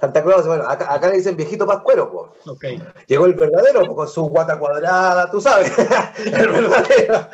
[0.00, 2.56] Santa Claus, bueno, acá, le dicen viejito pascuero, pues.
[2.56, 2.82] Okay.
[3.06, 5.70] Llegó el verdadero, con su guata cuadrada, tú sabes,
[6.18, 7.28] el verdadero.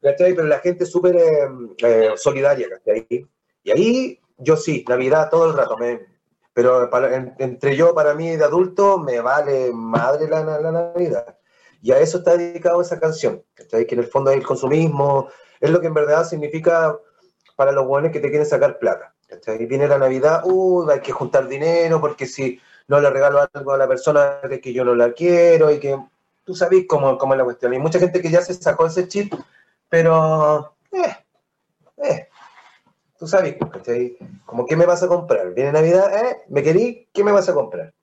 [0.00, 3.06] Pero la gente es súper eh, eh, solidaria, ¿cachai?
[3.62, 5.76] Y ahí yo sí, Navidad todo el rato,
[6.52, 6.88] pero
[7.38, 11.35] entre yo, para mí de adulto, me vale madre la, la, Navidad.
[11.86, 13.86] Y a eso está dedicado esa canción, ¿cachai?
[13.86, 15.28] Que en el fondo es el consumismo,
[15.60, 16.98] es lo que en verdad significa
[17.54, 19.14] para los jóvenes que te quieren sacar plata.
[19.56, 23.70] Y viene la Navidad, uy, hay que juntar dinero porque si no le regalo algo
[23.70, 25.96] a la persona es que yo no la quiero y que
[26.42, 27.72] tú sabes cómo, cómo es la cuestión.
[27.72, 29.32] Hay mucha gente que ya se sacó ese chip,
[29.88, 31.16] pero, eh,
[31.98, 32.28] eh,
[33.16, 33.54] tú sabes,
[34.44, 35.54] Como, ¿qué me vas a comprar?
[35.54, 37.94] Viene Navidad, eh, me querí, ¿qué me vas a comprar?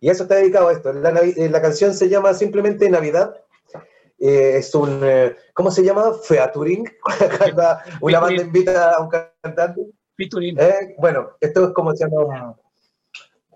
[0.00, 0.92] Y eso está dedicado a esto.
[0.92, 3.44] La, eh, la canción se llama simplemente Navidad
[4.18, 6.12] eh, es un, eh, ¿cómo se llama?
[6.22, 6.90] Featuring,
[8.00, 9.82] una banda invita a un cantante.
[10.16, 12.56] Eh, bueno, esto es como se llama,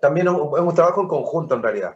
[0.01, 1.95] también es un, trabajo en conjunto en realidad.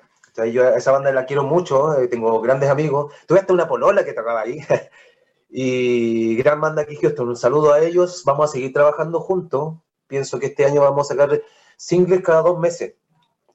[0.51, 3.13] yo esa banda la quiero mucho, tengo grandes amigos.
[3.27, 4.59] Tuve hasta una polola que tocaba ahí.
[5.49, 8.23] y gran banda aquí Houston, un saludo a ellos.
[8.25, 9.75] Vamos a seguir trabajando juntos.
[10.07, 11.41] Pienso que este año vamos a sacar
[11.77, 12.95] singles cada dos meses.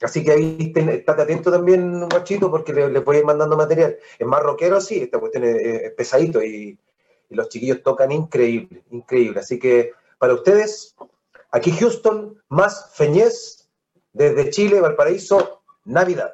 [0.00, 3.96] Así que ahí estate atento también, guachito, porque les le voy a ir mandando material.
[4.18, 4.42] Es más
[4.80, 6.78] sí, esta cuestión es, pesadito y,
[7.30, 9.40] los chiquillos tocan increíble, increíble.
[9.40, 10.96] Así que para ustedes,
[11.50, 13.68] aquí Houston, más Feñez,
[14.14, 16.32] desde Chile, Valparaíso, Navidad.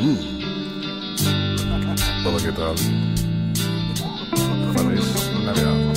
[0.00, 0.38] Mm.
[4.74, 5.87] Feliz Navidad.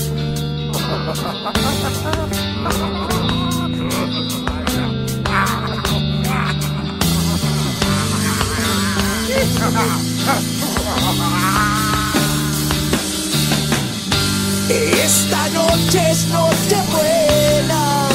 [15.04, 18.08] Esta noche es noche buena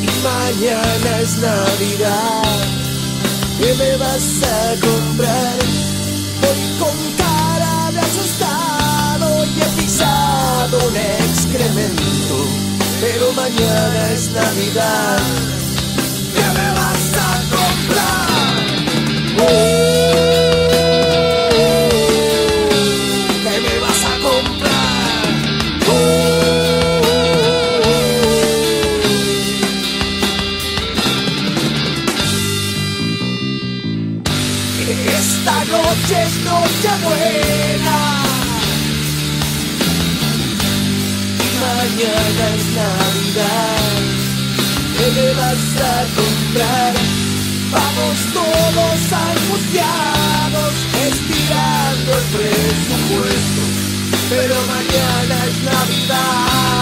[0.00, 2.42] y mañana es Navidad.
[3.58, 5.58] ¿Qué me vas a comprar?
[6.40, 7.21] Voy con
[10.72, 12.46] un excremento,
[13.00, 15.18] pero mañana es Navidad.
[16.34, 18.32] ¿Qué me vas a comprar?
[19.36, 19.81] buena.
[47.70, 50.74] Vamos todos angustiados,
[51.08, 53.62] estirando el presupuesto,
[54.28, 56.81] pero mañana es Navidad,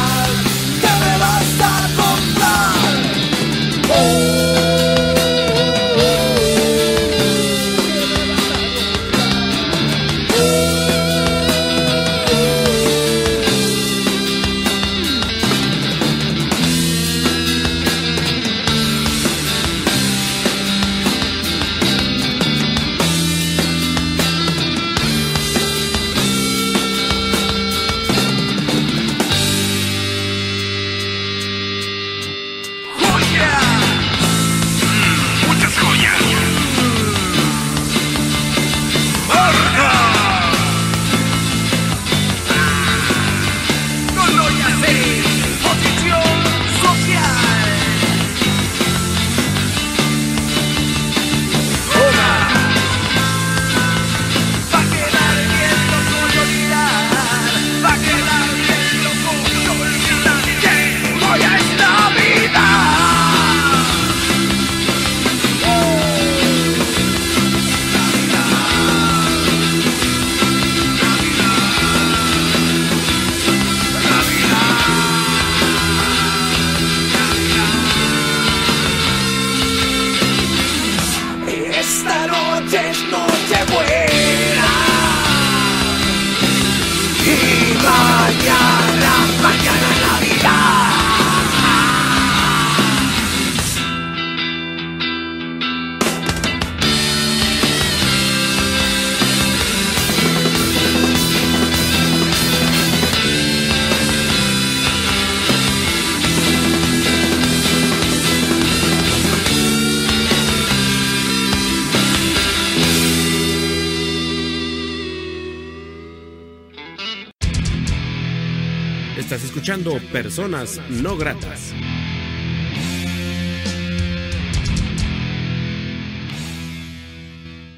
[119.71, 121.73] escuchando Personas No Gratas.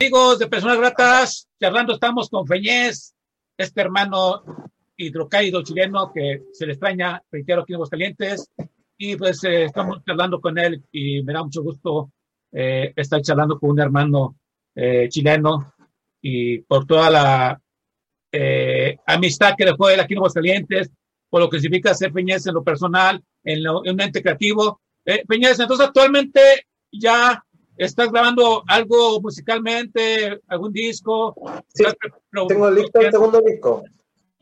[0.01, 3.15] Amigos de Personas Gratas, charlando estamos con Feñez,
[3.59, 4.43] este hermano
[4.97, 8.51] hidrocálido chileno que se le extraña, reitero, aquí en Aguascalientes.
[8.97, 12.11] Y pues eh, estamos charlando con él y me da mucho gusto
[12.53, 14.39] eh, estar charlando con un hermano
[14.75, 15.75] eh, chileno
[16.23, 17.61] y por toda la
[18.33, 20.91] eh, amistad que dejó él aquí en Aguascalientes,
[21.33, 24.83] por lo que significa ser Peñez en lo personal, en, lo, en un ente creativo.
[25.07, 26.41] Eh, Peñez, entonces actualmente
[26.93, 27.43] ya
[27.79, 31.35] estás grabando algo musicalmente, algún disco.
[31.73, 31.97] Sí, ¿Estás
[32.31, 33.83] pro- Tengo listo el segundo disco.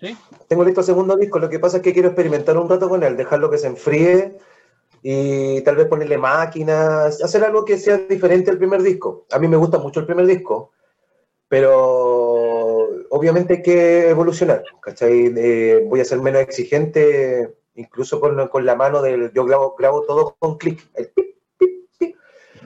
[0.00, 0.16] ¿Sí?
[0.48, 1.38] Tengo listo el segundo disco.
[1.38, 4.36] Lo que pasa es que quiero experimentar un rato con él, dejarlo que se enfríe
[5.00, 9.26] y tal vez ponerle máquinas, hacer algo que sea diferente al primer disco.
[9.30, 10.72] A mí me gusta mucho el primer disco,
[11.48, 12.29] pero
[13.20, 14.64] obviamente hay que evolucionar.
[14.80, 15.32] ¿cachai?
[15.36, 19.30] Eh, voy a ser menos exigente, incluso con, con la mano del.
[19.34, 20.88] Yo grabo, grabo todo con clic.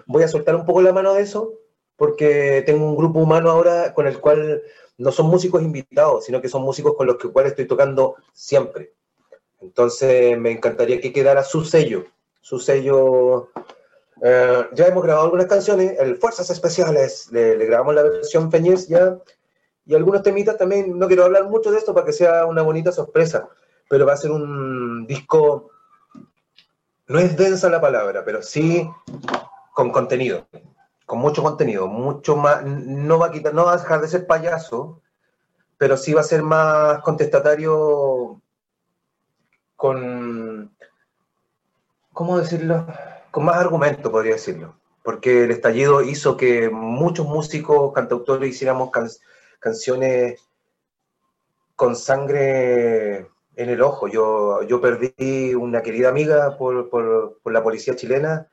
[0.06, 1.54] Voy a soltar un poco la mano de eso,
[1.96, 4.62] porque tengo un grupo humano ahora con el cual
[4.98, 8.92] no son músicos invitados, sino que son músicos con los que cuales estoy tocando siempre.
[9.60, 12.04] Entonces me encantaría que quedara su sello,
[12.40, 13.48] su sello.
[14.22, 18.86] eh, ya hemos grabado algunas canciones, el Fuerzas Especiales, le, le grabamos la versión Peñez
[18.88, 19.18] ya,
[19.86, 22.92] y algunos temitas también, no quiero hablar mucho de esto para que sea una bonita
[22.92, 23.48] sorpresa,
[23.88, 25.70] pero va a ser un disco,
[27.06, 28.88] no es densa la palabra, pero sí
[29.74, 30.46] con contenido,
[31.06, 34.26] con mucho contenido, mucho más, no va a quitar, no va a dejar de ser
[34.26, 35.02] payaso,
[35.76, 38.40] pero sí va a ser más contestatario
[39.76, 40.74] con,
[42.12, 42.86] ¿cómo decirlo?
[43.30, 44.76] Con más argumento, podría decirlo.
[45.02, 49.10] Porque el estallido hizo que muchos músicos, cantautores, hiciéramos can-
[49.64, 50.46] canciones
[51.74, 54.08] con sangre en el ojo.
[54.08, 58.46] Yo, yo perdí una querida amiga por, por, por la policía chilena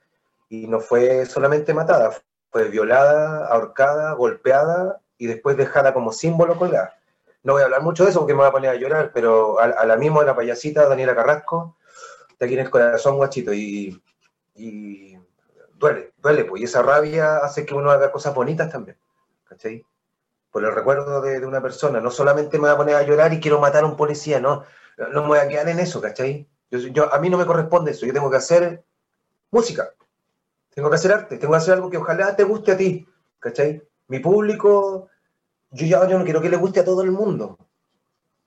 [0.47, 2.17] y no fue solamente matada,
[2.49, 6.95] fue violada, ahorcada, golpeada y después dejada como símbolo colgada.
[7.43, 9.59] No voy a hablar mucho de eso porque me voy a poner a llorar, pero
[9.59, 11.75] a, a la misma, la payasita Daniela Carrasco,
[12.29, 14.01] está aquí en el corazón, guachito, y,
[14.55, 15.17] y
[15.73, 18.97] duele, duele, pues, y esa rabia hace que uno haga cosas bonitas también,
[19.43, 19.83] ¿cachai?
[20.51, 23.39] Por el recuerdo de, una persona, no solamente me voy a poner a llorar y
[23.39, 24.63] quiero matar a un policía, no,
[25.13, 26.47] no me voy a quedar en eso, ¿cachai?
[26.69, 28.83] Yo, yo, a mí no me corresponde eso, yo tengo que hacer
[29.49, 29.93] música,
[30.73, 33.07] tengo que hacer arte, tengo que hacer algo que ojalá te guste a ti,
[33.39, 33.81] ¿cachai?
[34.07, 35.09] Mi público,
[35.71, 37.57] yo ya no quiero que le guste a todo el mundo.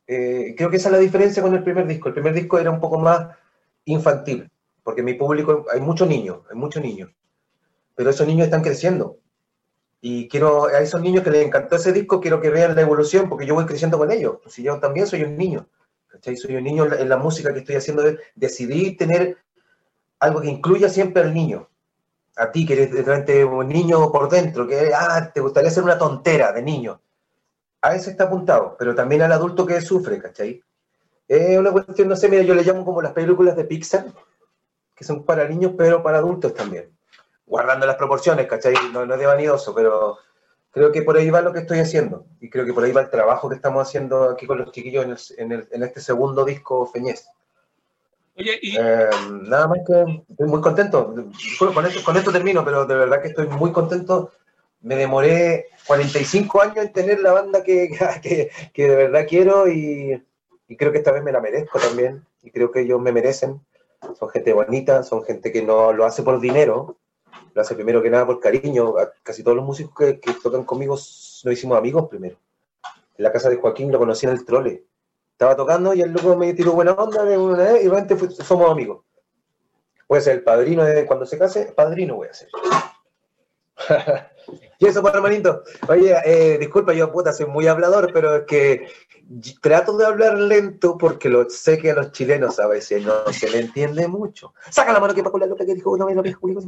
[0.06, 2.08] Eh, creo que esa es la diferencia con el primer disco.
[2.08, 3.28] El primer disco era un poco más
[3.86, 4.50] infantil,
[4.82, 7.10] porque mi público, hay muchos niños, hay muchos niños,
[7.94, 9.18] pero esos niños están creciendo.
[10.06, 13.26] Y quiero, a esos niños que les encantó ese disco, quiero que vean la evolución,
[13.26, 14.36] porque yo voy creciendo con ellos.
[14.48, 15.66] Si yo también soy un niño,
[16.08, 16.36] ¿cachai?
[16.36, 18.02] Soy un niño en la, música que estoy haciendo.
[18.34, 19.38] Decidí tener
[20.18, 21.70] algo que incluya siempre al niño
[22.36, 25.96] a ti, que eres realmente un niño por dentro, que ah, te gustaría ser una
[25.96, 27.00] tontera de niño.
[27.80, 30.62] A ese está apuntado, pero también al adulto que sufre, ¿cachai?
[31.26, 34.04] Es una cuestión, no sé, mira, yo le llamo como las películas de Pixar,
[34.94, 36.93] que son para niños, pero para adultos también.
[37.46, 38.74] Guardando las proporciones, ¿cachai?
[38.92, 40.18] No, no es de vanidoso, pero
[40.70, 42.24] creo que por ahí va lo que estoy haciendo.
[42.40, 45.04] Y creo que por ahí va el trabajo que estamos haciendo aquí con los chiquillos
[45.04, 47.26] en, el- en el- en este segundo disco Feñez.
[48.36, 49.08] Oye, y Eh,
[49.42, 51.14] nada más que estoy muy contento.
[51.74, 54.32] Con esto, con esto termino, pero de verdad que estoy muy contento.
[54.80, 57.88] Me demoré 45 años en tener la banda que,
[58.22, 60.20] que, que de verdad quiero y,
[60.66, 62.24] y creo que esta vez me la merezco también.
[62.42, 63.60] Y creo que ellos me merecen.
[64.18, 66.96] Son gente bonita, son gente que no lo hace por dinero,
[67.54, 68.94] lo hace primero que nada por cariño.
[69.22, 72.36] Casi todos los músicos que, que tocan conmigo nos hicimos amigos primero.
[73.16, 74.84] En la casa de Joaquín lo conocí en el trole
[75.34, 79.04] estaba tocando y el loco me tiró buena onda y realmente somos amigos.
[80.08, 82.48] Voy a ser el padrino de cuando se case, padrino voy a ser.
[84.78, 85.62] y eso, pues, hermanito.
[85.88, 88.88] Oye, eh, disculpa, yo puta, soy muy hablador, pero es que
[89.60, 93.50] trato de hablar lento porque lo, sé que a los chilenos a veces no se
[93.50, 94.54] le entiende mucho.
[94.70, 96.60] Saca la mano que Paco la que dijo lo viejo, Julio,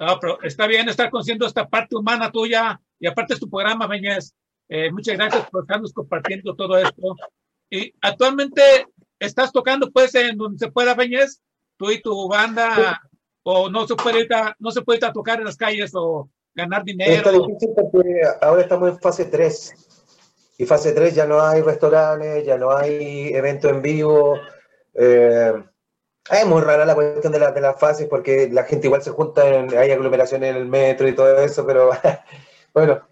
[0.00, 3.86] No, pero está bien estar conociendo esta parte humana tuya y aparte es tu programa,
[3.86, 4.34] Beñez.
[4.68, 7.16] Eh, muchas gracias por estarnos compartiendo todo esto.
[7.70, 8.88] Y actualmente
[9.18, 11.40] estás tocando, pues, en donde se pueda, Beñez,
[11.76, 13.00] tú y tu banda,
[13.48, 14.26] o no se puede
[14.58, 17.12] no se puede tocar en las calles o ganar dinero.
[17.12, 19.72] Está difícil porque ahora estamos en fase 3.
[20.58, 24.36] Y fase 3 ya no hay restaurantes, ya no hay eventos en vivo.
[24.94, 25.52] Eh,
[26.28, 29.10] es muy rara la cuestión de, la- de las fases porque la gente igual se
[29.10, 31.90] junta, en- hay aglomeraciones en el metro y todo eso, pero
[32.74, 33.06] bueno,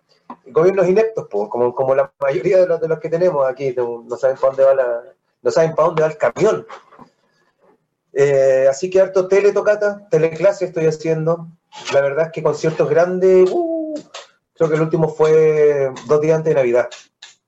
[0.46, 4.02] gobiernos ineptos, po, como, como la mayoría de los, de los que tenemos aquí, no,
[4.04, 5.02] no saben para dónde va la,
[5.42, 6.66] no saben para dónde va el camión.
[8.16, 11.48] Eh, así que harto teletocata, teleclase estoy haciendo.
[11.92, 13.94] La verdad es que conciertos grandes, uh,
[14.54, 16.88] creo que el último fue dos días antes de Navidad,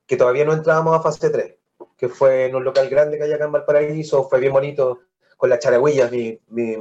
[0.05, 1.55] que todavía no entrábamos a fase 3,
[1.97, 4.99] que fue en un local grande que hay acá en Valparaíso, fue bien bonito,
[5.37, 6.75] con la charagüilla, mi, mi,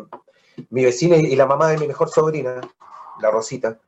[0.71, 2.61] mi vecina y la mamá de mi mejor sobrina,
[3.21, 3.79] la Rosita.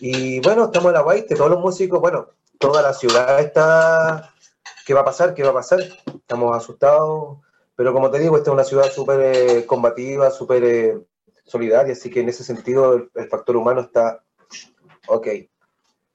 [0.00, 4.32] Y bueno, estamos en la Guaite, todos los músicos, bueno, toda la ciudad está...
[4.84, 5.34] ¿Qué va a pasar?
[5.34, 5.80] ¿Qué va a pasar?
[5.80, 7.38] Estamos asustados,
[7.76, 10.98] pero como te digo, esta es una ciudad súper eh, combativa, súper eh,
[11.44, 14.22] solidaria, así que en ese sentido el, el factor humano está...
[15.08, 15.28] Ok.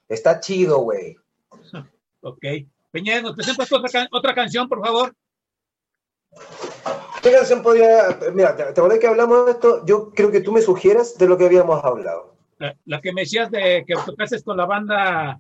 [0.08, 1.16] Está chido, güey.
[2.22, 2.44] Ok.
[2.92, 5.14] Peñez, ¿nos presentas otra, can- otra canción, por favor?
[7.22, 8.18] ¿Qué canción podría...?
[8.34, 9.86] Mira, ¿te, acordás que hablamos de esto?
[9.86, 12.36] Yo creo que tú me sugieras de lo que habíamos hablado.
[12.58, 15.40] La, la que me decías de que tocases con la banda.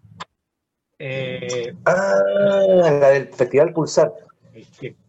[1.00, 2.16] eh, Ah,
[2.68, 4.14] la del Festival Pulsar.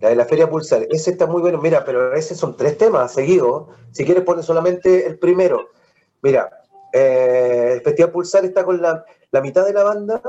[0.00, 0.86] La de la Feria Pulsar.
[0.90, 1.60] Ese está muy bueno.
[1.60, 3.68] Mira, pero ese son tres temas seguidos.
[3.92, 5.68] Si quieres, pones solamente el primero.
[6.22, 6.50] Mira,
[6.92, 10.22] eh, el Festival Pulsar está con la, la mitad de la banda.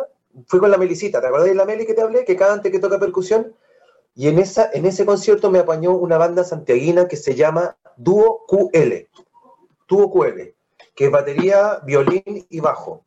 [0.48, 1.20] Fui con la Melicita.
[1.22, 2.24] ¿Te acuerdas de la Meli que te hablé?
[2.26, 3.54] Que canta, que toca percusión.
[4.16, 8.46] Y en, esa, en ese concierto me apañó una banda santiaguina que se llama Dúo
[8.48, 9.08] QL.
[9.88, 10.54] Dúo QL.
[10.96, 13.06] Que es batería, violín y bajo.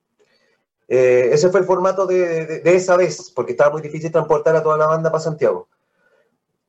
[0.88, 4.54] Eh, ese fue el formato de, de- de esa vez, porque estaba muy difícil transportar
[4.56, 5.68] a toda la banda para Santiago.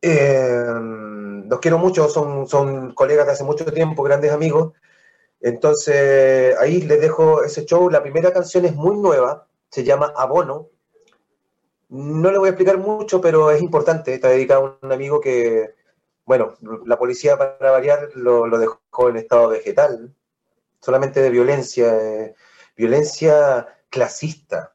[0.08, 0.68] Eh,
[1.50, 4.74] los quiero mucho, son, son colegas de hace mucho tiempo, grandes amigos.
[5.42, 7.90] Entonces, ahí les dejo ese show.
[7.90, 10.70] La primera canción es muy nueva, se llama Abono.
[11.90, 14.14] No le voy a explicar mucho, pero es importante.
[14.14, 15.74] Está dedicado a un amigo que,
[16.24, 16.54] bueno,
[16.86, 20.14] la policía para variar lo, lo dejó en estado vegetal,
[20.82, 22.36] solamente de violencia, eh,
[22.78, 24.75] violencia clasista.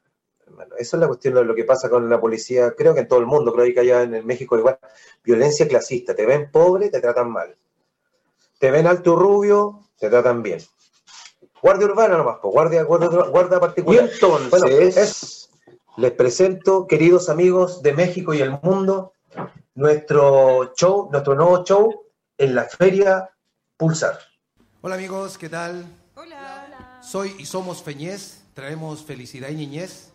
[0.61, 3.07] Hermano, Eso es la cuestión de lo que pasa con la policía, creo que en
[3.07, 4.77] todo el mundo, creo que allá en el México igual,
[5.23, 6.15] violencia clasista.
[6.15, 7.55] Te ven pobre, te tratan mal.
[8.59, 10.59] Te ven alto y rubio, te tratan bien.
[11.61, 14.05] Guardia urbana nomás, pues, guardia, guardia, guarda particular.
[14.05, 15.49] Y entonces- Bueno, es-
[15.97, 19.13] les presento, queridos amigos de México y el mundo,
[19.75, 22.03] nuestro show, nuestro nuevo show
[22.37, 23.29] en la Feria
[23.77, 24.19] Pulsar.
[24.81, 25.85] Hola amigos, ¿qué tal?
[26.15, 26.99] Hola.
[27.03, 30.11] Soy y somos Feñez, traemos felicidad y niñez.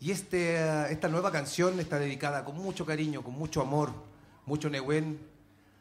[0.00, 3.92] Y este, eh, esta nueva canción está dedicada con mucho cariño, con mucho amor,
[4.46, 5.18] mucho negüen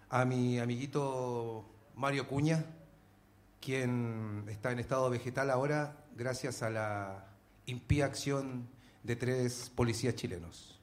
[0.09, 2.65] a mi amiguito Mario Cuña,
[3.59, 7.25] quien está en estado vegetal ahora gracias a la
[7.65, 8.67] impía acción
[9.03, 10.79] de tres policías chilenos.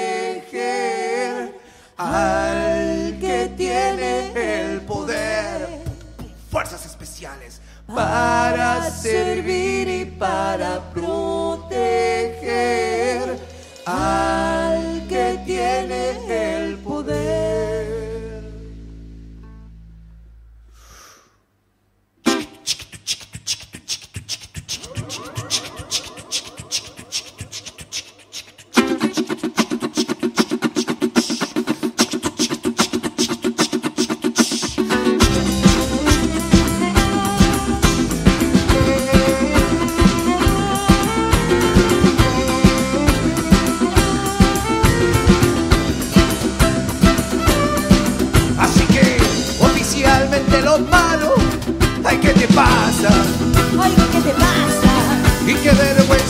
[1.97, 2.38] al
[7.93, 11.69] para servir y para proteger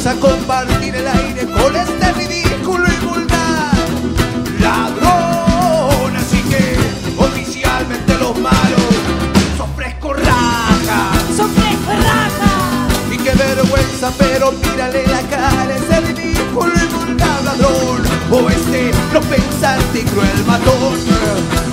[0.03, 3.73] vergüenza compartir el aire con este ridículo y vulgar
[4.59, 6.15] ladrón.
[6.15, 6.77] Así que
[7.17, 8.81] oficialmente los malos
[9.57, 11.35] son fresco rajas.
[11.35, 12.87] Son fresco raja.
[13.11, 18.01] Y qué vergüenza, pero mírale la cara a ese ridículo y vulgar ladrón.
[18.31, 21.68] O este no pensante y cruel matón.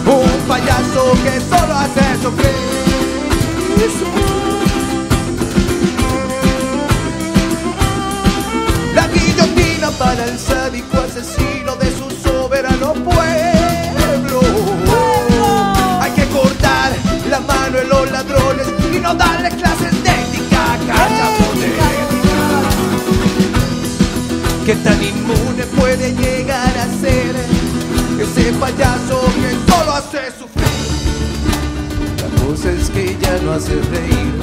[33.75, 34.35] Reír.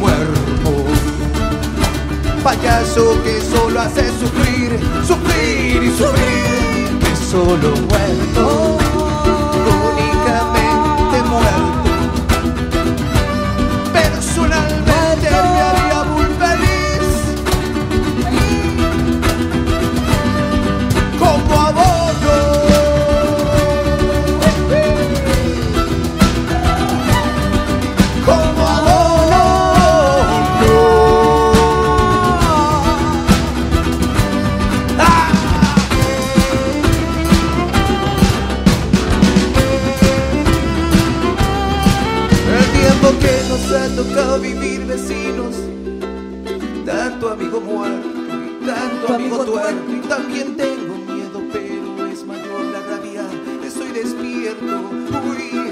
[0.00, 0.42] Muerto
[2.42, 8.81] payaso que solo hace sufrir, sufrir y sufrir, que solo muerto.
[50.16, 53.24] También tengo miedo, pero es mayor la rabia,
[53.64, 54.90] estoy despierto,
[55.26, 55.70] uy,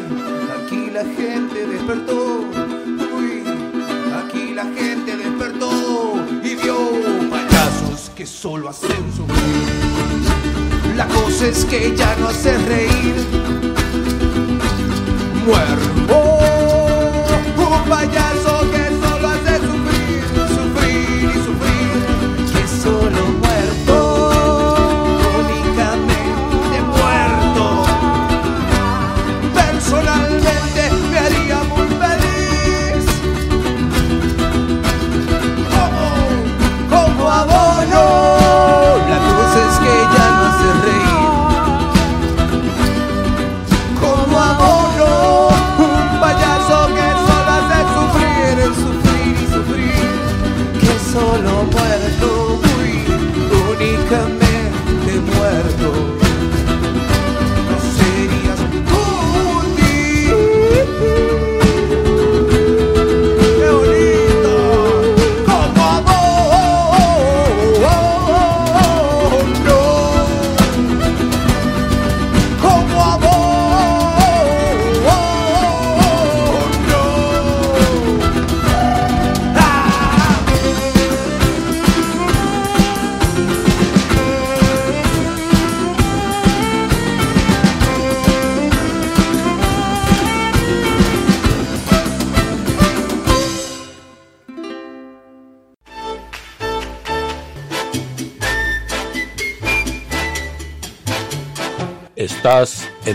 [0.58, 2.46] aquí la gente despertó,
[3.18, 3.42] uy,
[4.18, 6.14] aquí la gente despertó.
[6.42, 6.74] Y vio
[7.28, 10.96] payasos que solo hacen sufrir.
[10.96, 13.16] La cosa es que ya no hace reír.
[15.44, 15.99] Muerto,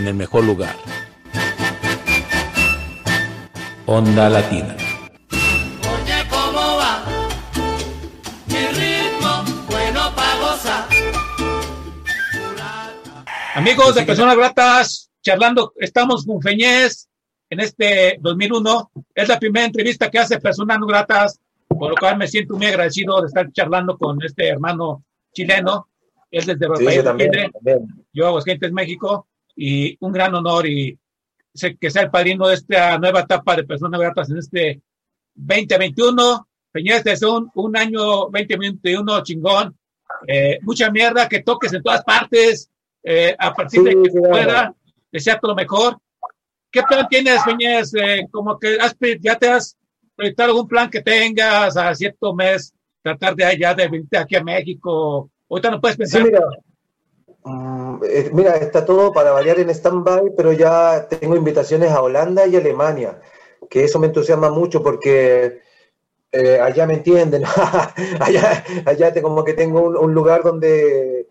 [0.06, 0.74] en el mejor lugar.
[3.86, 4.76] Onda Latina.
[5.32, 7.04] Oye, ¿cómo va?
[8.46, 10.00] Mi ritmo, bueno
[10.40, 10.86] gozar.
[13.54, 17.08] Amigos de Personas Gratas, charlando, estamos con Feñez
[17.50, 18.92] en este 2001.
[19.12, 22.66] Es la primera entrevista que hace Personas No Gratas, por lo cual me siento muy
[22.66, 25.02] agradecido de estar charlando con este hermano
[25.32, 25.88] chileno.
[26.30, 28.06] Él desde Sí, yo también, también.
[28.12, 29.26] yo Aguascalientes, México,
[29.56, 30.98] y un gran honor y
[31.54, 34.82] sé que sea el padrino de esta nueva etapa de Personas Gratas en este
[35.34, 36.46] 2021.
[36.72, 38.00] Feñez, desde un, un año
[38.30, 39.76] 2021 chingón.
[40.28, 42.70] Eh, mucha mierda, que toques en todas partes,
[43.02, 44.76] eh, a partir de Sí, que sí, pueda, claro.
[45.10, 45.98] desearte lo mejor.
[46.70, 47.94] ¿Qué plan tienes, Feñez?
[47.94, 49.76] Eh, como que has, ya te has
[50.14, 54.42] proyectado algún plan que tengas a cierto mes, tratar de allá de venirte aquí a
[54.44, 55.30] México.
[55.48, 56.24] Ahorita no puedes Sí, pensar.
[56.24, 56.40] mira.
[57.46, 62.46] Mm, eh, Mira, está todo para variar en stand-by, pero ya tengo invitaciones a Holanda
[62.46, 63.20] y Alemania,
[63.70, 65.60] que eso me entusiasma mucho porque
[66.32, 67.44] eh, allá me entienden,
[68.20, 71.28] allá, allá te- como que tengo un, un lugar donde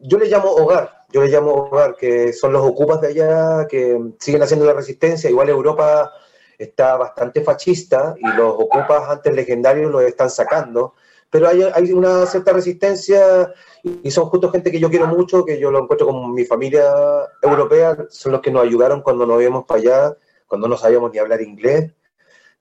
[0.00, 4.00] yo le llamo hogar, yo le llamo hogar, que son los ocupas de allá que
[4.20, 6.12] siguen haciendo la resistencia, igual Europa
[6.58, 10.94] está bastante fascista y los ocupas antes legendarios los están sacando,
[11.32, 13.52] pero hay, hay una cierta resistencia
[13.82, 16.92] y son justo gente que yo quiero mucho, que yo lo encuentro como mi familia
[17.40, 20.16] europea, son los que nos ayudaron cuando nos íbamos para allá,
[20.46, 21.90] cuando no sabíamos ni hablar inglés.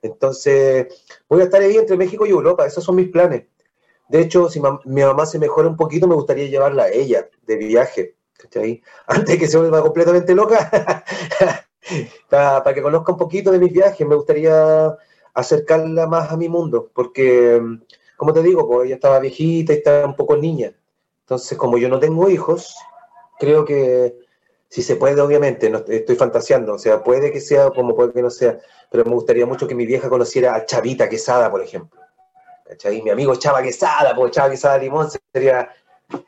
[0.02, 0.88] Entonces,
[1.30, 3.46] voy a estar ahí entre México y Europa, esos son mis planes.
[4.10, 7.30] De hecho, si mam- mi mamá se mejora un poquito, me gustaría llevarla a ella
[7.44, 8.82] de viaje, ¿cachai?
[9.08, 10.72] Antes que se vuelva completamente loca,
[12.30, 14.96] para que conozca un poquito de mis viajes, me gustaría
[15.34, 17.62] acercarla más a mi mundo, porque,
[18.22, 20.72] como te digo, pues ella estaba viejita y estaba un poco niña.
[21.22, 22.76] Entonces, como yo no tengo hijos,
[23.40, 24.16] creo que
[24.70, 28.22] si se puede, obviamente, no estoy fantaseando, o sea, puede que sea como puede que
[28.22, 28.60] no sea,
[28.92, 32.00] pero me gustaría mucho que mi vieja conociera a Chavita Quesada, por ejemplo.
[32.64, 33.02] ¿Cachai?
[33.02, 35.74] Mi amigo Chava Quesada, porque Chava Quesada Limón sería...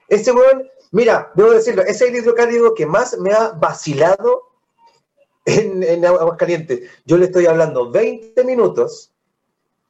[0.08, 4.50] Ese weón, mira, debo decirlo, ese es el hidrocálido que más me ha vacilado
[5.46, 6.90] en, en Aguascalientes.
[7.06, 9.13] Yo le estoy hablando 20 minutos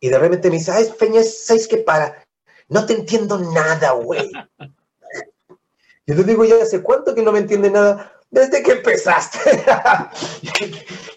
[0.04, 2.26] y de repente me dice, ay, Peña, ¿sabes qué para?
[2.68, 4.30] No te entiendo nada, güey.
[6.06, 8.12] Yo le digo, ya hace cuánto que no me entiende nada.
[8.30, 9.40] Desde que empezaste.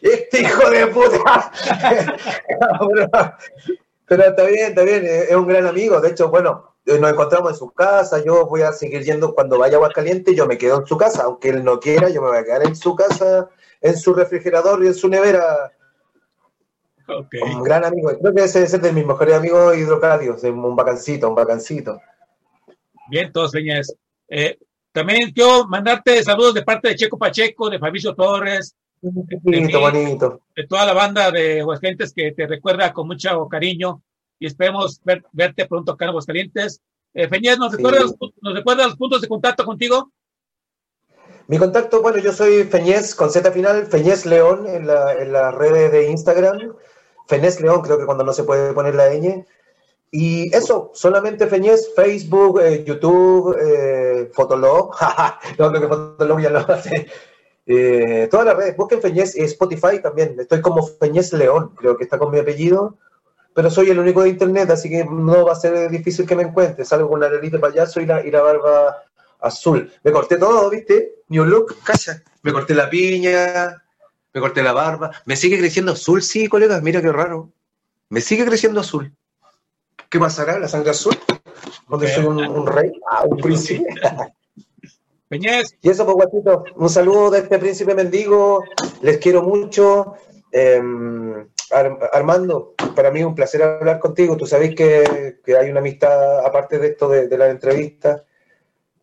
[0.03, 1.51] este hijo de puta.
[4.07, 5.05] pero, está bien, está bien.
[5.05, 6.01] Es un gran amigo.
[6.01, 8.23] De hecho, bueno, nos encontramos en su casa.
[8.25, 10.37] Yo voy a seguir yendo cuando vaya a Aguascalientes.
[10.37, 11.25] Yo me quedo en su casa.
[11.25, 13.49] Aunque él no quiera, yo me voy a quedar en su casa,
[13.81, 15.73] en su refrigerador y en su nevera.
[17.09, 17.35] Ok.
[17.45, 18.11] Un gran amigo.
[18.21, 20.43] Creo que ese es de mis mejores amigos hidrocálidos.
[20.45, 22.01] Un bacancito, un bacancito.
[23.09, 23.95] Bien, todos Feñez.
[24.29, 24.59] Eh,
[24.93, 29.11] también quiero mandarte saludos de parte de Checo Pacheco, de Fabricio Torres, de
[29.43, 30.41] Bonito, mí, bonito.
[30.57, 34.03] de toda la banda de Aguascalientes que te recuerda con mucho cariño
[34.39, 36.81] y esperemos ver- verte pronto acá en Aguascalientes.
[37.15, 37.77] Eh, Feñez, ¿nos, Sí.
[37.77, 40.11] recuerda los, pu- ¿nos recuerda los puntos de contacto contigo?
[41.49, 45.55] Mi contacto, bueno, yo soy Feñez con Z final, Feñez León en, la, en las
[45.55, 46.75] redes de Instagram.
[47.27, 49.45] Feñez León, creo que cuando no se puede poner la ñ.
[50.11, 54.95] Y eso, solamente Feñez, Facebook, eh, YouTube, eh, Fotolog.
[55.59, 57.07] no, creo que Fotolog ya lo hace.
[57.67, 60.37] Eh, todas las redes, busquen Feñez y Spotify también.
[60.39, 62.97] Estoy como Feñez León, creo que está con mi apellido.
[63.55, 66.43] Pero soy el único de internet, así que no va a ser difícil que me
[66.43, 66.85] encuentre.
[66.85, 69.03] Salgo con la nariz de payaso y la, y la barba
[69.41, 69.91] azul.
[70.05, 71.23] Me corté todo, ¿viste?
[71.29, 72.23] New look, cacha.
[72.43, 73.83] Me corté la piña,
[74.37, 75.11] me corté la barba.
[75.25, 77.51] Me sigue creciendo azul, sí, colegas, mira qué raro.
[78.11, 79.11] Me sigue creciendo azul.
[80.11, 80.59] ¿Qué pasará?
[80.59, 81.17] ¿La sangre azul?
[81.89, 83.87] Cuando soy un, un rey, ah, un príncipe.
[85.29, 88.63] Peñez, Y eso, pues, guatito, un saludo de este príncipe mendigo.
[89.01, 90.17] Les quiero mucho.
[90.53, 90.83] Eh,
[91.71, 94.37] Ar- Armando, para mí es un placer hablar contigo.
[94.37, 98.23] Tú sabes que, que hay una amistad, aparte de esto de, de la entrevista.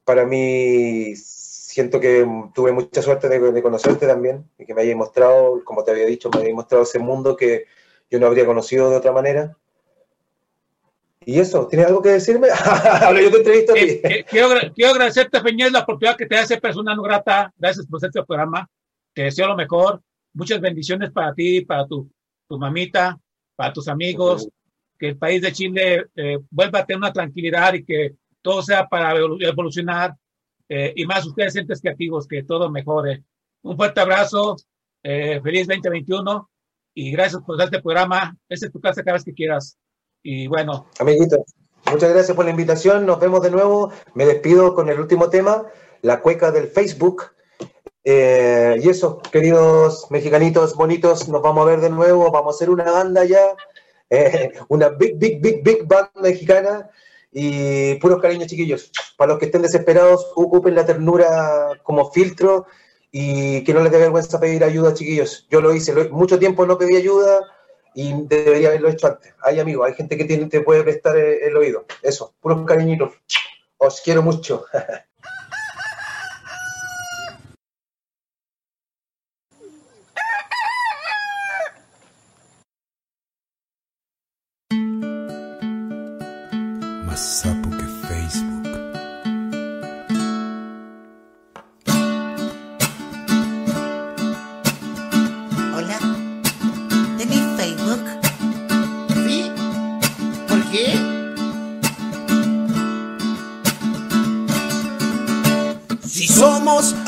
[0.05, 1.13] Para mí,
[1.73, 5.83] siento que tuve mucha suerte de, de conocerte también y que me hayas mostrado, como
[5.83, 7.65] te había dicho, me hayas mostrado ese mundo que
[8.09, 9.57] yo no habría conocido de otra manera.
[11.25, 12.47] Y eso, ¿tienes algo que decirme?
[13.01, 13.81] Hablo yo te entrevisto a ti.
[13.81, 17.51] eh, eh, quiero, quiero agradecerte, Peñez, la oportunidad que te hace persona no grata.
[17.57, 18.69] Gracias por este programa.
[19.13, 20.01] Te deseo lo mejor.
[20.33, 22.09] Muchas bendiciones para ti, para tu,
[22.47, 23.17] tu mamita,
[23.55, 24.47] para tus amigos.
[24.99, 28.85] Que el país de Chile eh, vuelva a tener una tranquilidad y que todo sea
[28.87, 30.13] para evolu- evolucionar.
[30.75, 33.23] Eh, y más ustedes, entes creativos, que todo mejore.
[33.61, 34.55] Un fuerte abrazo.
[35.03, 36.49] eh, feliz 2021.
[36.95, 38.35] Y gracias por este programa.
[38.49, 39.77] Esta es tu casa cada vez que quieras.
[40.23, 41.41] Y bueno, Amiguitos,
[41.91, 43.05] muchas gracias por la invitación.
[43.05, 43.91] Nos vemos de nuevo.
[44.15, 45.63] Me despido con el último tema,
[46.01, 47.23] la cueca del Facebook.
[48.03, 52.31] Eh, y eso, queridos mexicanitos bonitos, nos vamos a ver de nuevo.
[52.31, 53.55] Vamos a hacer una banda ya,
[54.09, 56.89] eh, una big, big, big, big band mexicana.
[57.33, 58.91] Y puros cariños, chiquillos.
[59.17, 62.67] Para los que estén desesperados, ocupen la ternura como filtro
[63.11, 65.47] y que no les dé vergüenza pedir ayuda, chiquillos.
[65.49, 67.41] Yo lo hice, mucho tiempo no pedí ayuda
[67.95, 69.33] y debería haberlo hecho antes.
[69.41, 71.85] Hay amigos, hay gente que tiene, te puede prestar el, el oído.
[72.01, 73.13] Eso, puros cariñitos.
[73.77, 74.65] Os quiero mucho.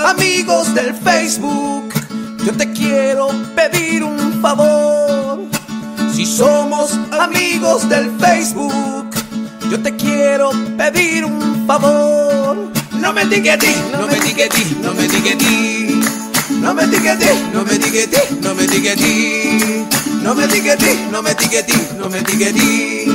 [0.05, 1.91] amigos del Facebook,
[2.45, 5.41] yo te quiero pedir un favor.
[6.13, 9.09] Si somos amigos del Facebook,
[9.69, 12.71] yo te quiero pedir un favor.
[12.99, 15.95] No me etiquetes, no me etiquetes, no me etiquetes.
[16.61, 19.85] No me etiquetes, no me etiquetes, no me etiquetes.
[20.21, 23.07] No me etiquetes, no me etiquetes, no me etiquetes.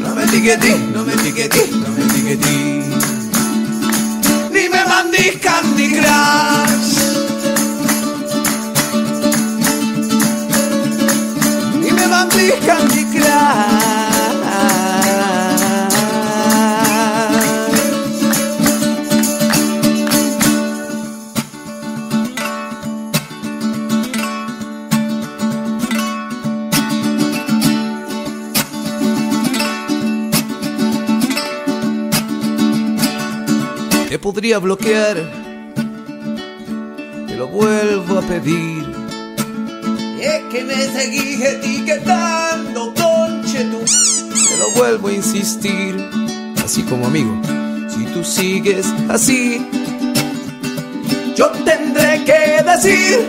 [0.00, 2.85] No me etiquetes, no me etiquetes, no me etiquetes ni
[4.96, 6.92] mandis Candy Crush.
[11.80, 13.95] Ni me mandis Candy Crush.
[34.26, 35.16] Podría bloquear,
[37.28, 38.84] te lo vuelvo a pedir.
[40.20, 43.78] Es que me seguís etiquetando, conche tú.
[43.84, 45.94] Te lo vuelvo a insistir,
[46.64, 47.40] así como amigo.
[47.88, 49.64] Si tú sigues así,
[51.36, 53.28] yo tendré que decir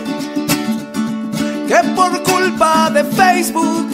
[1.68, 3.86] que por culpa de Facebook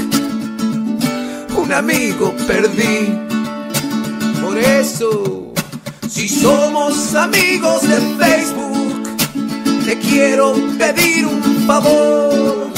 [1.55, 3.13] un amigo perdí.
[4.41, 5.44] Por eso
[6.15, 9.17] si somos amigos de Facebook,
[9.85, 12.71] te quiero pedir un favor.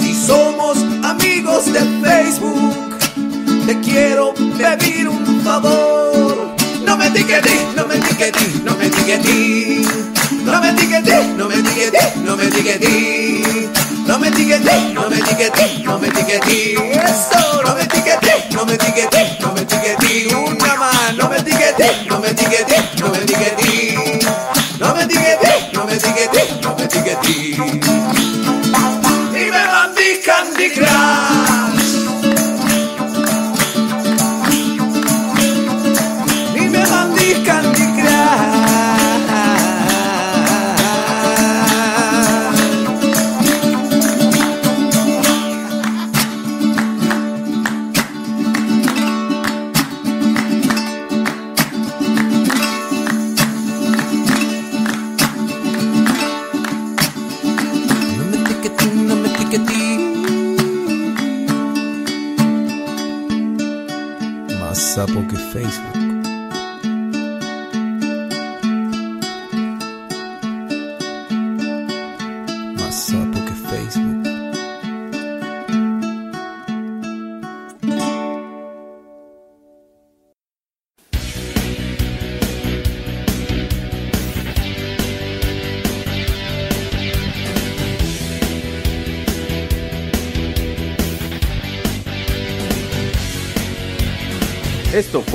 [0.00, 2.96] Si somos amigos de Facebook,
[3.66, 6.54] te quiero pedir un favor.
[6.84, 9.88] No me etiquetes, no me etiquetes, no me etiquetes.
[10.44, 13.68] No me etiquetes, no me etiquetes, no me etiquetes.
[14.06, 16.78] No me etiquetes, no me etiquetes, no me etiquetes.
[16.78, 19.37] Eso, no me etiquetes, no me etiquetes,
[27.22, 28.17] ti.